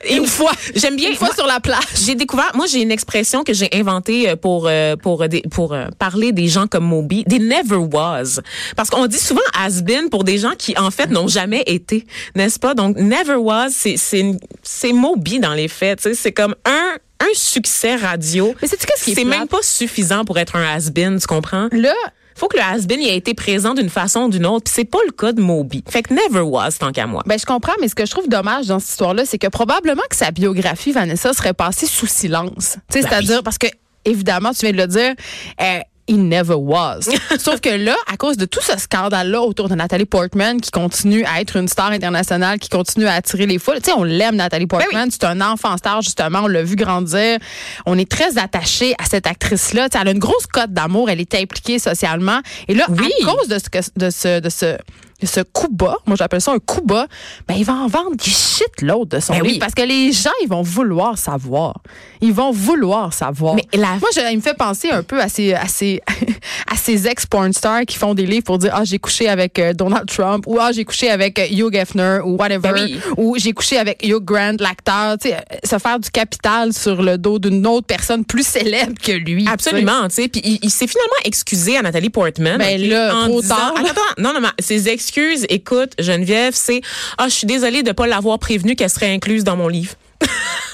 Une 0.09 0.25
fois. 0.25 0.51
J'aime 0.75 0.95
bien. 0.95 1.09
Une 1.09 1.15
fois 1.15 1.27
moi- 1.27 1.35
sur 1.35 1.47
la 1.47 1.59
plage. 1.59 1.83
J'ai 2.05 2.15
découvert, 2.15 2.51
moi 2.55 2.65
j'ai 2.67 2.81
une 2.81 2.91
expression 2.91 3.43
que 3.43 3.53
j'ai 3.53 3.69
inventée 3.73 4.29
euh, 4.29 4.35
pour 4.35 4.67
euh, 4.67 4.95
pour 4.95 5.27
des- 5.27 5.43
pour 5.51 5.73
euh, 5.73 5.87
parler 5.97 6.31
des 6.31 6.47
gens 6.47 6.67
comme 6.67 6.85
Moby, 6.85 7.23
des 7.25 7.39
never 7.39 7.75
was. 7.77 8.39
Parce 8.75 8.89
qu'on 8.89 9.07
dit 9.07 9.17
souvent 9.19 9.41
has 9.57 9.81
been 9.81 10.09
pour 10.09 10.23
des 10.23 10.37
gens 10.37 10.53
qui 10.57 10.77
en 10.77 10.91
fait 10.91 11.07
n'ont 11.09 11.27
jamais 11.27 11.63
été, 11.67 12.05
n'est-ce 12.35 12.59
pas? 12.59 12.73
Donc 12.73 12.97
never 12.97 13.35
was, 13.35 13.69
c'est 13.71 13.97
c'est 13.97 14.25
c'est 14.63 14.93
Moby 14.93 15.39
dans 15.39 15.53
les 15.53 15.67
faits, 15.67 15.99
tu 16.01 16.09
sais, 16.09 16.13
c'est 16.15 16.31
comme 16.31 16.55
un 16.65 16.95
un 17.21 17.33
succès 17.33 17.95
radio. 17.97 18.55
Mais 18.61 18.67
sais-tu 18.69 18.85
qu'est-ce 18.85 19.03
qui 19.03 19.11
est 19.11 19.15
C'est 19.15 19.25
même 19.25 19.47
pas 19.47 19.61
suffisant 19.61 20.23
pour 20.23 20.37
être 20.39 20.55
un 20.55 20.63
has 20.63 20.89
been, 20.89 21.19
tu 21.19 21.27
comprends? 21.27 21.67
Là, 21.73 21.93
Faut 22.39 22.47
que 22.47 22.55
le 22.55 22.63
has 22.63 22.85
been 22.87 23.01
il 23.01 23.09
a 23.09 23.13
été 23.13 23.33
présent 23.33 23.73
d'une 23.73 23.89
façon 23.89 24.21
ou 24.21 24.29
d'une 24.29 24.45
autre, 24.45 24.63
puis 24.63 24.73
c'est 24.73 24.85
pas 24.85 24.99
le 25.05 25.11
cas 25.11 25.33
de 25.33 25.41
Moby. 25.41 25.83
Fait 25.89 26.01
que 26.01 26.13
never 26.13 26.39
was 26.39 26.71
tant 26.79 26.93
qu'à 26.93 27.05
moi. 27.05 27.21
Ben, 27.25 27.37
je 27.37 27.45
comprends, 27.45 27.73
mais 27.81 27.89
ce 27.89 27.95
que 27.95 28.05
je 28.05 28.11
trouve 28.11 28.29
dommage 28.29 28.67
dans 28.67 28.79
cette 28.79 28.91
histoire-là, 28.91 29.25
c'est 29.25 29.37
que 29.37 29.47
probablement 29.47 30.03
que 30.09 30.15
sa 30.15 30.31
biographie, 30.31 30.93
Vanessa, 30.93 31.33
serait 31.33 31.53
passée 31.53 31.85
sous 31.85 32.07
silence. 32.07 32.77
Tu 32.89 32.99
sais, 32.99 33.01
Ben 33.01 33.09
c'est-à-dire, 33.09 33.43
parce 33.43 33.57
que, 33.57 33.67
évidemment, 34.05 34.51
tu 34.53 34.61
viens 34.61 34.71
de 34.71 34.77
le 34.77 34.87
dire, 34.87 35.15
euh, 35.61 35.79
he 36.09 36.17
never 36.17 36.55
was. 36.57 37.01
Sauf 37.39 37.61
que 37.61 37.69
là, 37.69 37.95
à 38.11 38.17
cause 38.17 38.35
de 38.37 38.45
tout 38.45 38.61
ce 38.61 38.77
scandale-là 38.77 39.41
autour 39.41 39.69
de 39.69 39.75
Nathalie 39.75 40.05
Portman, 40.05 40.59
qui 40.59 40.71
continue 40.71 41.23
à 41.25 41.39
être 41.41 41.55
une 41.55 41.67
star 41.67 41.91
internationale, 41.91 42.57
qui 42.59 42.69
continue 42.69 43.05
à 43.07 43.13
attirer 43.13 43.45
les 43.45 43.59
foules, 43.59 43.75
tu 43.81 43.91
sais, 43.91 43.95
on 43.97 44.03
l'aime, 44.03 44.35
Nathalie 44.35 44.65
Ben 44.65 44.79
Portman. 44.79 45.09
C'est 45.11 45.23
un 45.25 45.39
enfant 45.41 45.77
star, 45.77 46.01
justement. 46.01 46.39
On 46.43 46.47
l'a 46.47 46.63
vu 46.63 46.75
grandir. 46.75 47.37
On 47.85 47.97
est 47.97 48.09
très 48.09 48.37
attaché 48.37 48.93
à 48.99 49.05
cette 49.05 49.27
actrice-là. 49.27 49.89
Tu 49.89 49.97
sais, 49.97 50.01
elle 50.01 50.07
a 50.07 50.11
une 50.11 50.19
grosse 50.19 50.47
cote 50.47 50.71
d'amour. 50.73 51.09
Elle 51.09 51.21
est 51.21 51.35
impliquée 51.35 51.79
socialement. 51.79 52.39
Et 52.67 52.73
là, 52.73 52.85
Oui. 52.89 53.11
à 53.21 53.25
cause 53.25 53.47
de 53.47 53.57
ce, 53.59 53.89
de 53.97 54.09
ce, 54.09 54.39
de 54.39 54.49
ce, 54.49 54.65
de 54.65 54.77
ce 55.23 55.41
coup 55.41 55.67
bas, 55.71 55.97
moi 56.05 56.15
j'appelle 56.17 56.41
ça 56.41 56.51
un 56.51 56.59
coup 56.59 56.81
bas, 56.81 57.07
ben 57.47 57.55
il 57.55 57.65
va 57.65 57.73
en 57.73 57.87
vendre 57.87 58.15
du 58.15 58.29
shit 58.29 58.81
l'autre 58.81 59.17
de 59.17 59.19
son 59.19 59.33
Ben 59.33 59.39
livre 59.41 59.53
oui. 59.53 59.59
parce 59.59 59.73
que 59.73 59.81
les 59.81 60.11
gens 60.11 60.29
ils 60.43 60.47
vont 60.49 60.61
vouloir 60.61 61.17
savoir. 61.17 61.75
Ils 62.21 62.33
vont 62.33 62.51
vouloir 62.51 63.13
savoir. 63.13 63.55
Mais 63.55 63.65
la- 63.73 63.97
Moi 63.99 64.09
je- 64.15 64.31
il 64.31 64.37
me 64.37 64.41
fait 64.41 64.53
penser 64.57 64.89
un 64.89 65.03
peu 65.03 65.19
à 65.21 65.29
ces 65.29 65.53
à 65.53 65.67
ces 65.67 66.01
à 66.71 66.75
ces 66.75 67.07
ex 67.07 67.25
porn 67.25 67.53
stars 67.53 67.81
qui 67.87 67.97
font 67.97 68.13
des 68.13 68.25
livres 68.25 68.43
pour 68.45 68.57
dire 68.57 68.71
ah 68.75 68.83
j'ai 68.83 68.99
couché 68.99 69.27
avec 69.29 69.57
euh, 69.59 69.73
Donald 69.73 70.07
Trump 70.07 70.45
ou 70.47 70.57
ah 70.59 70.71
j'ai 70.71 70.85
couché 70.85 71.09
avec 71.09 71.39
euh, 71.39 71.45
Hugh 71.49 71.75
Hefner 71.75 72.19
ou 72.23 72.35
whatever 72.37 72.71
Ben 72.71 72.83
oui. 72.83 72.99
ou 73.17 73.35
j'ai 73.37 73.53
couché 73.53 73.77
avec 73.77 74.05
Hugh 74.05 74.23
Grant 74.23 74.55
l'acteur, 74.59 75.17
tu 75.17 75.29
sais 75.29 75.37
se 75.63 75.77
faire 75.77 75.99
du 75.99 76.09
capital 76.09 76.73
sur 76.73 77.01
le 77.01 77.17
dos 77.17 77.39
d'une 77.39 77.65
autre 77.67 77.87
personne 77.87 78.23
plus 78.25 78.45
célèbre 78.45 78.93
que 79.01 79.11
lui. 79.11 79.47
Absolument, 79.47 80.07
tu 80.07 80.15
sais. 80.15 80.27
Puis 80.27 80.41
il, 80.43 80.59
il 80.63 80.69
s'est 80.69 80.87
finalement 80.87 81.09
excusé 81.25 81.77
à 81.77 81.81
Nathalie 81.81 82.09
Portman. 82.09 82.57
Ben 82.57 82.79
ok, 82.81 82.87
là, 82.89 83.15
en 83.15 83.25
trop 83.27 83.41
disant- 83.41 83.55
tard, 83.55 83.73
là. 83.75 83.79
Attends, 83.81 83.89
attends, 83.91 84.21
non, 84.21 84.33
non, 84.33 84.39
mais 84.41 84.47
ses 84.59 84.87
excuses, 85.09 85.47
écoute, 85.49 85.93
Geneviève, 85.97 86.53
c'est 86.55 86.81
ah, 87.17 87.29
je 87.29 87.33
suis 87.33 87.47
désolée 87.47 87.81
de 87.81 87.91
pas 87.91 88.05
l'avoir 88.05 88.37
prévenue 88.37 88.75
qu'elle 88.75 88.91
serait 88.91 89.11
incluse 89.11 89.43
dans 89.43 89.55
mon 89.55 89.67
livre. 89.67 89.95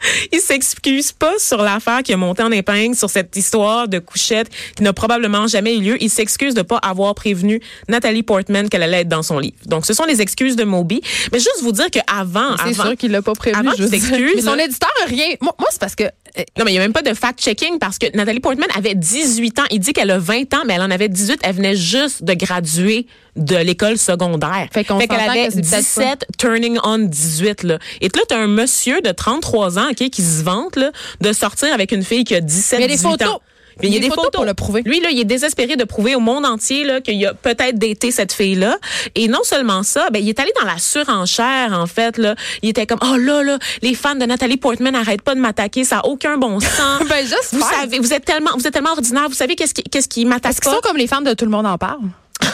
il 0.32 0.40
s'excuse 0.40 1.12
pas 1.12 1.34
sur 1.38 1.62
l'affaire 1.62 2.02
qui 2.02 2.12
a 2.12 2.16
monté 2.16 2.42
en 2.42 2.50
épingle, 2.50 2.94
sur 2.96 3.10
cette 3.10 3.36
histoire 3.36 3.88
de 3.88 3.98
couchette 3.98 4.48
qui 4.76 4.82
n'a 4.82 4.92
probablement 4.92 5.46
jamais 5.46 5.76
eu 5.76 5.80
lieu. 5.80 6.02
Il 6.02 6.10
s'excuse 6.10 6.54
de 6.54 6.62
pas 6.62 6.78
avoir 6.78 7.14
prévenu 7.14 7.60
Nathalie 7.88 8.22
Portman 8.22 8.68
qu'elle 8.68 8.82
allait 8.82 9.00
être 9.02 9.08
dans 9.08 9.22
son 9.22 9.38
livre. 9.38 9.56
Donc, 9.66 9.86
ce 9.86 9.92
sont 9.92 10.04
les 10.04 10.20
excuses 10.20 10.56
de 10.56 10.64
Moby. 10.64 11.00
Mais 11.32 11.38
juste 11.38 11.60
vous 11.62 11.72
dire 11.72 11.90
qu'avant, 11.90 12.56
C'est 12.56 12.70
avant, 12.70 12.84
sûr 12.84 12.96
qu'il 12.96 13.10
l'a 13.10 13.22
pas 13.22 13.34
prévu. 13.34 13.56
avant 13.58 13.70
je 13.72 13.76
qu'il 13.76 13.88
s'excuse, 13.88 14.32
Mais 14.36 14.42
Son 14.42 14.54
là. 14.54 14.64
éditeur 14.64 14.90
a 15.02 15.06
rien. 15.06 15.28
Moi, 15.40 15.54
moi, 15.58 15.68
c'est 15.70 15.80
parce 15.80 15.94
que 15.94 16.04
euh, 16.38 16.42
non, 16.56 16.64
mais 16.64 16.70
il 16.70 16.74
n'y 16.74 16.78
a 16.78 16.82
même 16.82 16.92
pas 16.92 17.02
de 17.02 17.12
fact-checking 17.12 17.78
parce 17.78 17.98
que 17.98 18.06
Nathalie 18.16 18.40
Portman 18.40 18.68
avait 18.76 18.94
18 18.94 19.58
ans. 19.58 19.64
Il 19.70 19.80
dit 19.80 19.92
qu'elle 19.92 20.10
a 20.10 20.18
20 20.18 20.54
ans, 20.54 20.62
mais 20.66 20.74
elle 20.74 20.82
en 20.82 20.90
avait 20.90 21.08
18. 21.08 21.40
Elle 21.42 21.56
venait 21.56 21.74
juste 21.76 22.22
de 22.22 22.34
graduer 22.34 23.06
de 23.36 23.56
l'école 23.56 23.98
secondaire. 23.98 24.68
Fait 24.72 24.84
qu'on 24.84 24.98
qu'elle 24.98 25.08
s'entend 25.08 25.30
avait 25.30 25.46
que 25.46 25.54
c'est 25.54 25.60
peut-être 25.62 25.80
17, 25.80 26.26
turning 26.38 26.78
on 26.84 26.98
18. 26.98 27.62
Là. 27.64 27.78
Et 28.00 28.06
là, 28.06 28.22
tu 28.28 28.34
as 28.34 28.38
un 28.38 28.46
monsieur 28.46 29.00
de 29.00 29.10
33 29.10 29.78
ans 29.78 29.89
ok, 29.90 30.10
qui 30.10 30.22
se 30.22 30.42
vante 30.42 30.76
là, 30.76 30.90
de 31.20 31.32
sortir 31.32 31.72
avec 31.74 31.92
une 31.92 32.02
fille 32.04 32.24
qui 32.24 32.34
a 32.34 32.40
17, 32.40 32.78
Mais 32.78 32.84
il 32.86 32.88
y 32.88 32.92
a 32.92 32.96
des 32.96 32.96
18 32.96 33.08
photos. 33.10 33.28
ans. 33.28 33.40
Il 33.82 33.94
y 33.94 33.96
a 33.96 34.00
des, 34.00 34.10
photos 34.10 34.30
pour 34.34 34.44
le 34.44 34.52
prouver. 34.52 34.82
Lui, 34.84 35.00
là, 35.00 35.08
il 35.10 35.18
est 35.18 35.24
désespéré 35.24 35.76
de 35.76 35.84
prouver 35.84 36.14
au 36.14 36.20
monde 36.20 36.44
entier 36.44 36.84
là, 36.84 37.00
qu'il 37.00 37.24
a 37.24 37.32
peut-être 37.32 37.78
daté 37.78 38.10
cette 38.10 38.30
fille-là. 38.32 38.76
Et 39.14 39.26
non 39.26 39.42
seulement 39.42 39.82
ça, 39.84 40.10
ben, 40.10 40.22
il 40.22 40.28
est 40.28 40.38
allé 40.38 40.52
dans 40.60 40.66
la 40.66 40.76
surenchère, 40.76 41.72
en 41.72 41.86
fait. 41.86 42.18
Là. 42.18 42.34
Il 42.60 42.68
était 42.68 42.84
comme, 42.84 42.98
oh 43.02 43.16
là, 43.16 43.42
là, 43.42 43.58
les 43.80 43.94
fans 43.94 44.16
de 44.16 44.26
Nathalie 44.26 44.58
Portman 44.58 44.92
n'arrêtent 44.92 45.22
pas 45.22 45.34
de 45.34 45.40
m'attaquer, 45.40 45.84
ça 45.84 45.96
n'a 45.96 46.06
aucun 46.06 46.36
bon 46.36 46.60
sens. 46.60 47.00
Ben, 47.08 47.22
juste 47.24 47.52
vous 47.54 47.60
faire. 47.60 47.80
savez, 47.80 47.98
vous 48.00 48.12
êtes 48.12 48.26
tellement, 48.26 48.50
vous 48.54 48.66
êtes 48.66 48.74
tellement 48.74 48.92
ordinaire. 48.92 49.28
Vous 49.28 49.34
savez 49.34 49.56
qu'est-ce 49.56 49.72
qui, 49.72 49.82
qu'est-ce 49.84 50.08
qui 50.08 50.26
m'attaque 50.26 50.52
Est-ce 50.52 50.60
qu'ils 50.60 50.70
pas? 50.70 50.76
sont 50.76 50.82
comme 50.82 50.98
les 50.98 51.06
fans 51.06 51.22
de 51.22 51.32
Tout 51.32 51.46
le 51.46 51.50
monde 51.50 51.66
en 51.66 51.78
parle? 51.78 52.00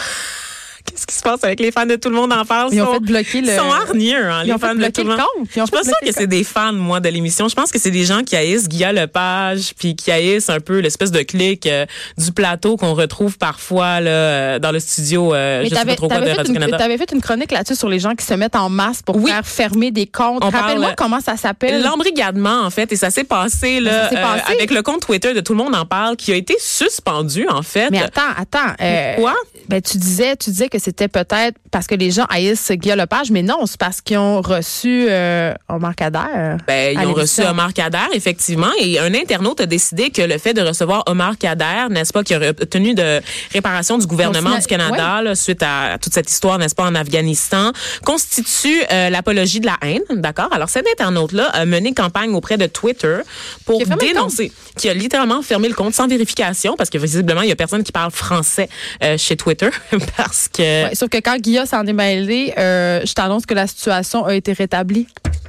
Qu'est-ce 0.97 1.07
qui 1.07 1.15
se 1.15 1.23
passe 1.23 1.45
avec 1.45 1.61
les 1.61 1.71
fans 1.71 1.85
de 1.87 1.97
Tout 1.97 2.09
le 2.09 2.15
monde 2.17 2.33
en 2.33 2.45
parle? 2.47 2.71
Ils 2.73 2.81
ont 2.81 2.87
Sont- 2.87 2.93
fait 2.95 3.01
bloquer 3.01 3.41
le- 3.43 3.49
Ils 3.49 3.57
sont 3.57 3.71
hargneux, 3.71 4.25
hein, 4.31 4.41
Ils 4.45 4.47
les 4.47 4.53
ont 4.55 4.59
fait 4.59 4.67
fans 4.69 4.75
de 4.75 4.87
Tout 4.89 5.03
le 5.03 5.05
le 5.05 5.09
monde. 5.11 5.19
compte. 5.19 5.49
Ils 5.55 5.61
ont 5.61 5.67
Je 5.67 5.71
suis 5.71 5.71
pas 5.77 5.85
sûre 5.85 5.93
que 6.01 6.07
le 6.07 6.13
c'est 6.13 6.27
des 6.27 6.43
fans, 6.43 6.73
moi, 6.73 7.01
de 7.01 7.09
l'émission. 7.11 7.49
Je 7.49 7.55
pense 7.55 7.71
que 7.71 7.79
c'est 7.79 7.91
des 7.91 8.05
gens 8.05 8.23
qui 8.23 8.35
haïssent 8.35 8.67
Guilla 8.69 8.93
Lepage, 8.95 9.75
puis 9.79 9.95
qui 9.95 10.11
haïssent 10.11 10.49
un 10.51 10.61
peu 10.61 10.79
l'espèce 10.79 11.11
de 11.11 11.21
clic 11.21 11.67
euh, 11.67 11.85
du 12.17 12.33
plateau 12.33 12.77
qu'on 12.79 12.95
retrouve 12.95 13.37
parfois 13.39 14.01
là, 14.01 14.11
euh, 14.11 14.59
dans 14.59 14.73
le 14.73 14.81
studio, 14.81 15.35
euh, 15.35 15.63
Mais 15.63 15.69
je 15.69 15.75
sais 15.75 15.85
pas 15.85 15.95
trop 15.97 16.09
quoi, 16.09 16.17
de 16.17 16.23
t'avais 16.25 16.31
fait, 16.35 16.41
une- 16.41 16.47
Radio-Canada. 16.57 16.79
t'avais 16.79 16.99
fait 16.99 17.13
une 17.13 17.21
chronique 17.21 17.53
là-dessus 17.53 17.77
sur 17.77 17.89
les 17.91 17.99
gens 17.99 18.15
qui 18.15 18.25
se 18.25 18.35
mettent 18.35 18.57
en 18.57 18.69
masse 18.71 19.03
pour 19.03 19.17
Oui. 19.17 19.31
faire 19.31 19.47
fermer 19.47 19.91
des 19.91 20.07
comptes. 20.07 20.43
Rappelle-moi 20.43 20.95
comment 20.97 21.21
ça 21.21 21.37
s'appelle. 21.37 21.83
L'embrigadement, 21.83 22.63
en 22.63 22.71
fait, 22.71 22.91
et 22.93 22.97
ça 22.97 23.11
s'est 23.11 23.25
passé, 23.25 23.81
là, 23.81 24.09
ça 24.09 24.17
euh, 24.19 24.23
passé? 24.23 24.53
avec 24.55 24.71
le 24.71 24.83
compte 24.83 25.01
Twitter 25.05 25.35
de 25.35 25.41
Tout 25.41 25.53
le 25.53 25.59
monde 25.63 25.75
en 25.75 25.85
parle, 25.85 26.17
qui 26.17 26.33
a 26.33 26.37
été 26.37 26.57
suspendu, 26.59 27.47
en 27.49 27.63
fait. 27.63 27.91
Mais 27.91 28.03
attends, 28.03 28.23
attends. 28.37 28.75
euh, 28.81 29.15
Pourquoi? 29.15 29.35
Ben, 29.69 29.83
tu 29.83 29.99
disais, 29.99 30.37
tu 30.37 30.51
disais 30.51 30.69
que 30.69 30.79
c'était 30.87 31.09
peut-être 31.09 31.59
parce 31.73 31.89
que 31.89 31.97
les 31.97 32.13
gens 32.13 32.27
haïssent 32.29 32.71
Guy 32.71 32.91
Lepage, 32.91 33.33
mais 33.33 33.43
non, 33.43 33.67
c'est 33.67 33.77
parce 33.77 34.01
qu'ils 34.01 34.19
ont 34.19 34.41
reçu 34.41 35.07
euh, 35.11 35.53
Omar 35.69 35.97
Kader. 35.97 36.59
Ben, 36.65 36.97
ils 36.97 37.07
ont 37.09 37.13
reçu. 37.13 37.43
Omar 37.43 37.73
Kader, 37.73 38.07
effectivement, 38.13 38.71
et 38.81 39.01
un 39.01 39.13
internaute 39.13 39.61
a 39.61 39.67
décidé 39.67 40.11
que 40.11 40.23
le 40.23 40.39
fait 40.39 40.55
de 40.55 40.63
recevoir 40.63 41.03
Omar 41.07 41.39
Kader, 41.39 41.89
n'est-ce 41.91 42.13
pas, 42.13 42.23
qui 42.23 42.37
aurait 42.37 42.51
obtenu 42.51 42.95
de 42.95 43.21
réparation 43.53 43.99
du 43.99 44.07
gouvernement 44.07 44.57
du 44.57 44.67
Canada 44.67 45.23
là, 45.23 45.35
suite 45.35 45.65
à 45.65 45.99
toute 46.01 46.15
cette 46.15 46.31
histoire, 46.31 46.59
n'est-ce 46.59 46.77
pas, 46.77 46.85
en 46.85 46.95
Afghanistan, 46.95 47.73
constitue 48.05 48.81
euh, 48.93 49.11
l'apologie 49.11 49.59
de 49.59 49.67
la 49.67 49.79
haine, 49.83 50.03
d'accord? 50.13 50.49
Alors, 50.53 50.69
cet 50.69 50.87
internaute-là 50.87 51.47
a 51.47 51.65
mené 51.65 51.95
campagne 51.95 52.33
auprès 52.33 52.59
de 52.59 52.67
Twitter 52.67 53.19
pour 53.65 53.83
Qui 53.83 53.91
dénoncer, 53.97 54.53
qui 54.77 54.89
a 54.89 54.95
littéralement 54.95 55.43
fermé 55.43 55.69
le 55.69 55.75
compte 55.75 55.95
sans 55.95 56.07
vérification, 56.07 56.77
parce 56.77 56.91
que 56.91 56.99
visiblement, 56.99 57.43
il 57.43 57.49
y 57.49 57.53
a 57.53 57.57
personne 57.57 57.83
qui 57.83 57.93
parle 57.93 58.13
français 58.13 58.69
euh, 59.03 59.19
chez 59.19 59.37
Twitter, 59.37 59.71
parce 60.17 60.47
que... 60.47 60.76
Sauf 60.95 61.09
que 61.09 61.19
quand 61.19 61.37
Guilla 61.39 61.67
s'en 61.67 61.85
est 61.87 61.93
mêlé, 61.93 62.55
euh, 62.59 63.01
je 63.05 63.13
t'annonce 63.13 63.47
que 63.47 63.55
la 63.55 63.67
situation 63.67 64.25
a 64.25 64.35
été 64.35 64.53
rétablie 64.53 65.07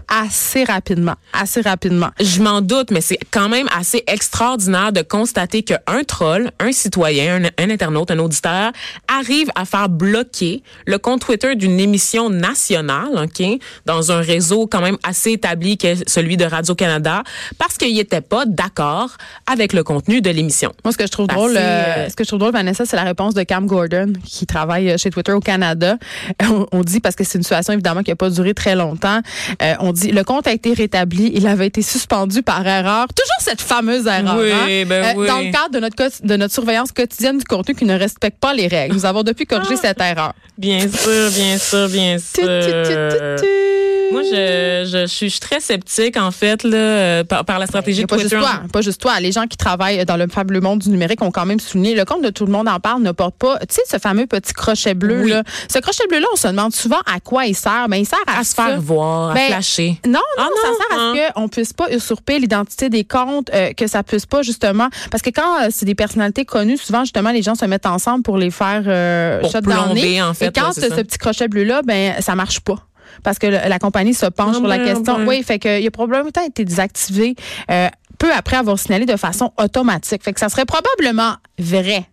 assez 0.08 0.64
rapidement. 0.64 1.16
Assez 1.34 1.62
rapidement. 1.62 2.10
Je 2.20 2.42
m'en 2.42 2.62
doute, 2.62 2.92
mais 2.92 3.02
c'est 3.02 3.20
quand 3.32 3.50
même 3.50 3.68
assez 3.78 4.04
extraordinaire 4.08 4.92
de 4.92 5.02
constater 5.02 5.64
qu'un 5.64 6.04
troll, 6.08 6.52
un 6.60 6.72
citoyen, 6.72 7.44
un, 7.44 7.64
un 7.64 7.70
internaute, 7.70 8.12
un 8.12 8.20
auditeur 8.20 8.72
arrive 9.08 9.50
à 9.56 9.66
faire 9.66 9.90
bloquer 9.90 10.64
le 10.86 10.98
compte 10.98 11.22
Twitter 11.22 11.56
d'une 11.56 11.80
émission 11.80 12.30
nationale, 12.30 13.10
OK, 13.16 13.44
dans 13.86 14.12
un 14.12 14.22
réseau 14.22 14.68
quand 14.68 14.82
même 14.82 14.98
assez 15.04 15.32
établi 15.32 15.78
que 15.78 15.96
celui 16.08 16.38
de 16.38 16.46
Radio-Canada, 16.46 17.24
parce 17.58 17.78
qu'il 17.78 17.96
n'était 17.96 18.22
pas 18.22 18.46
d'accord 18.46 19.18
avec 19.46 19.74
le 19.74 19.84
contenu 19.84 20.22
de 20.22 20.30
l'émission. 20.30 20.72
Moi, 20.84 20.92
ce 20.92 20.98
que 20.98 21.06
je 21.06 21.12
trouve 21.12 21.28
drôle, 21.28 21.56
euh, 21.58 22.10
ce 22.10 22.16
que 22.16 22.24
je 22.24 22.30
trouve 22.30 22.40
drôle, 22.40 22.54
Vanessa, 22.54 22.86
c'est 22.86 22.96
la 22.96 23.04
réponse 23.04 23.34
de 23.34 23.44
Cam 23.44 23.66
Gordon, 23.66 24.14
qui 24.24 24.46
travaille 24.46 24.92
euh, 24.92 24.98
chez 24.98 25.10
Twitter 25.10 25.34
au 25.34 25.40
Canada. 25.40 25.98
On, 26.50 26.66
on 26.72 26.82
dit, 26.82 27.00
parce 27.02 27.16
que 27.16 27.24
c'est 27.24 27.38
une 27.38 27.44
situation 27.44 27.74
évidemment 27.74 28.04
qui 28.04 28.12
n'a 28.12 28.16
pas 28.16 28.30
duré 28.30 28.54
très 28.54 28.76
longtemps, 28.76 29.20
euh, 29.62 29.74
on 29.80 29.92
dit, 29.98 30.12
le 30.12 30.24
compte 30.24 30.48
a 30.48 30.52
été 30.52 30.74
rétabli, 30.74 31.32
il 31.34 31.48
avait 31.48 31.68
été 31.68 31.82
suspendu 31.82 32.42
par 32.44 32.66
erreur. 32.68 33.08
Toujours 33.10 33.40
cette 33.40 33.62
fameuse 33.62 34.06
erreur. 34.08 34.38
Oui, 34.40 34.52
hein? 34.52 34.86
ben 34.88 35.14
oui. 35.18 35.28
Dans 35.28 35.40
le 35.40 35.52
cadre 35.52 35.72
de 35.74 35.80
notre, 35.80 35.96
quoti- 35.96 36.26
de 36.26 36.36
notre 36.38 36.54
surveillance 36.54 36.92
quotidienne 36.92 37.38
du 37.38 37.44
contenu 37.46 37.76
qui 37.76 37.86
ne 37.86 37.98
respecte 37.98 38.40
pas 38.40 38.54
les 38.54 38.68
règles. 38.68 38.94
Nous 38.96 39.06
avons 39.06 39.24
depuis 39.24 39.46
corrigé 39.46 39.74
Ah. 39.76 39.82
cette 39.82 40.02
erreur. 40.02 40.34
Bien 40.58 40.80
sûr, 40.82 41.30
bien 41.32 41.58
sûr, 41.58 41.88
bien 41.90 42.18
tu, 42.18 42.42
tu, 42.42 42.42
sûr. 42.42 43.36
tu. 43.42 43.97
Moi, 44.12 44.22
je, 44.24 44.86
je, 44.86 45.00
je 45.02 45.06
suis 45.30 45.40
très 45.40 45.60
sceptique, 45.60 46.18
en 46.18 46.32
fait, 46.32 46.64
là, 46.64 46.78
euh, 46.78 47.24
par, 47.24 47.44
par 47.46 47.60
la 47.60 47.68
stratégie 47.68 48.02
de 48.02 48.08
pas 48.08 48.18
juste 48.18 48.38
toi, 48.38 48.62
pas 48.72 48.82
juste 48.82 49.02
toi. 49.02 49.20
Les 49.20 49.32
gens 49.32 49.46
qui 49.48 49.58
travaillent 49.58 50.06
dans 50.06 50.18
le 50.18 50.28
fabuleux 50.28 50.62
monde 50.62 50.80
du 50.80 50.90
numérique 50.90 51.22
ont 51.22 51.32
quand 51.32 51.46
même 51.46 51.60
souligné. 51.60 51.96
Le 51.96 52.06
compte 52.06 52.24
de 52.24 52.30
tout 52.30 52.46
le 52.46 52.52
monde 52.52 52.68
en 52.68 52.80
parle 52.80 53.02
ne 53.02 53.12
porte 53.12 53.36
pas, 53.36 53.58
tu 53.60 53.76
sais, 53.76 53.82
ce 53.90 53.98
fameux 54.00 54.28
petit 54.28 54.54
crochet 54.54 54.94
bleu 54.94 55.24
Oui. 55.24 55.30
là. 55.32 55.44
Ce 55.72 55.80
crochet 55.80 56.04
bleu 56.10 56.20
là, 56.20 56.28
on 56.34 56.36
se 56.36 56.48
demande 56.48 56.74
souvent 56.74 57.00
à 57.06 57.20
quoi 57.20 57.46
il 57.46 57.56
sert. 57.56 57.88
Ben 57.90 57.98
il 57.98 58.06
sert 58.06 58.20
à, 58.28 58.40
à 58.40 58.44
se 58.44 58.54
ça. 58.56 58.66
faire 58.68 58.82
voir, 58.82 59.32
à 59.32 59.34
Ben, 59.34 59.48
flasher. 59.48 60.00
Non, 60.06 60.14
non, 60.14 60.20
Ah 60.38 60.48
ça 60.62 60.68
non, 60.70 60.78
sert 60.78 60.98
à 60.98 61.02
hein. 61.02 61.14
ce 61.30 61.34
qu'on 61.34 61.48
puisse 61.50 61.74
pas 61.74 61.92
usurper 61.94 62.40
l'identité 62.40 62.90
des 62.90 63.04
comptes, 63.04 63.50
euh, 63.54 63.74
que 63.74 63.88
ça 63.88 64.04
puisse 64.04 64.26
pas 64.26 64.42
justement, 64.42 64.88
parce 65.12 65.22
que 65.22 65.30
quand 65.30 65.64
euh, 65.64 65.68
c'est 65.70 65.86
des 65.86 65.96
personnalités 65.96 66.46
connues, 66.46 66.78
souvent 66.78 67.02
justement 67.02 67.32
les 67.32 67.42
gens 67.42 67.56
se 67.56 67.66
mettent 67.66 67.86
ensemble 67.86 68.24
pour 68.24 68.38
les 68.38 68.52
faire 68.52 68.84
euh, 68.88 69.40
Pour 69.42 69.52
plomber, 69.62 70.22
en 70.22 70.34
fait, 70.34 70.48
Et 70.48 70.52
quand 70.52 70.68
là, 70.68 70.72
c'est 70.74 70.90
ce 70.90 70.96
ça. 70.96 71.04
petit 71.04 71.18
crochet 71.18 71.48
bleu 71.48 71.64
là, 71.64 71.82
ben 71.84 72.22
ça 72.22 72.36
marche 72.36 72.60
pas. 72.62 72.76
Parce 73.24 73.40
que 73.40 73.48
la 73.48 73.80
compagnie 73.80 74.14
se 74.14 74.26
penche 74.26 74.58
sur 74.58 74.68
la 74.68 74.78
ben, 74.78 74.86
question. 74.86 75.18
ben. 75.18 75.28
Oui, 75.28 75.44
fait 75.44 75.60
que 75.60 75.80
il 75.80 75.88
a 75.88 75.92
probablement 75.92 76.30
été 76.46 76.66
désactivé 76.66 77.36
euh, 77.72 77.88
peu 78.18 78.32
après 78.34 78.58
avoir 78.58 78.78
signalé 78.80 79.06
de 79.06 79.16
façon 79.16 79.52
automatique. 79.58 80.24
Fait 80.24 80.34
que 80.34 80.40
ça 80.40 80.50
serait 80.50 80.66
probablement 80.66 81.36
vrai. 81.60 82.06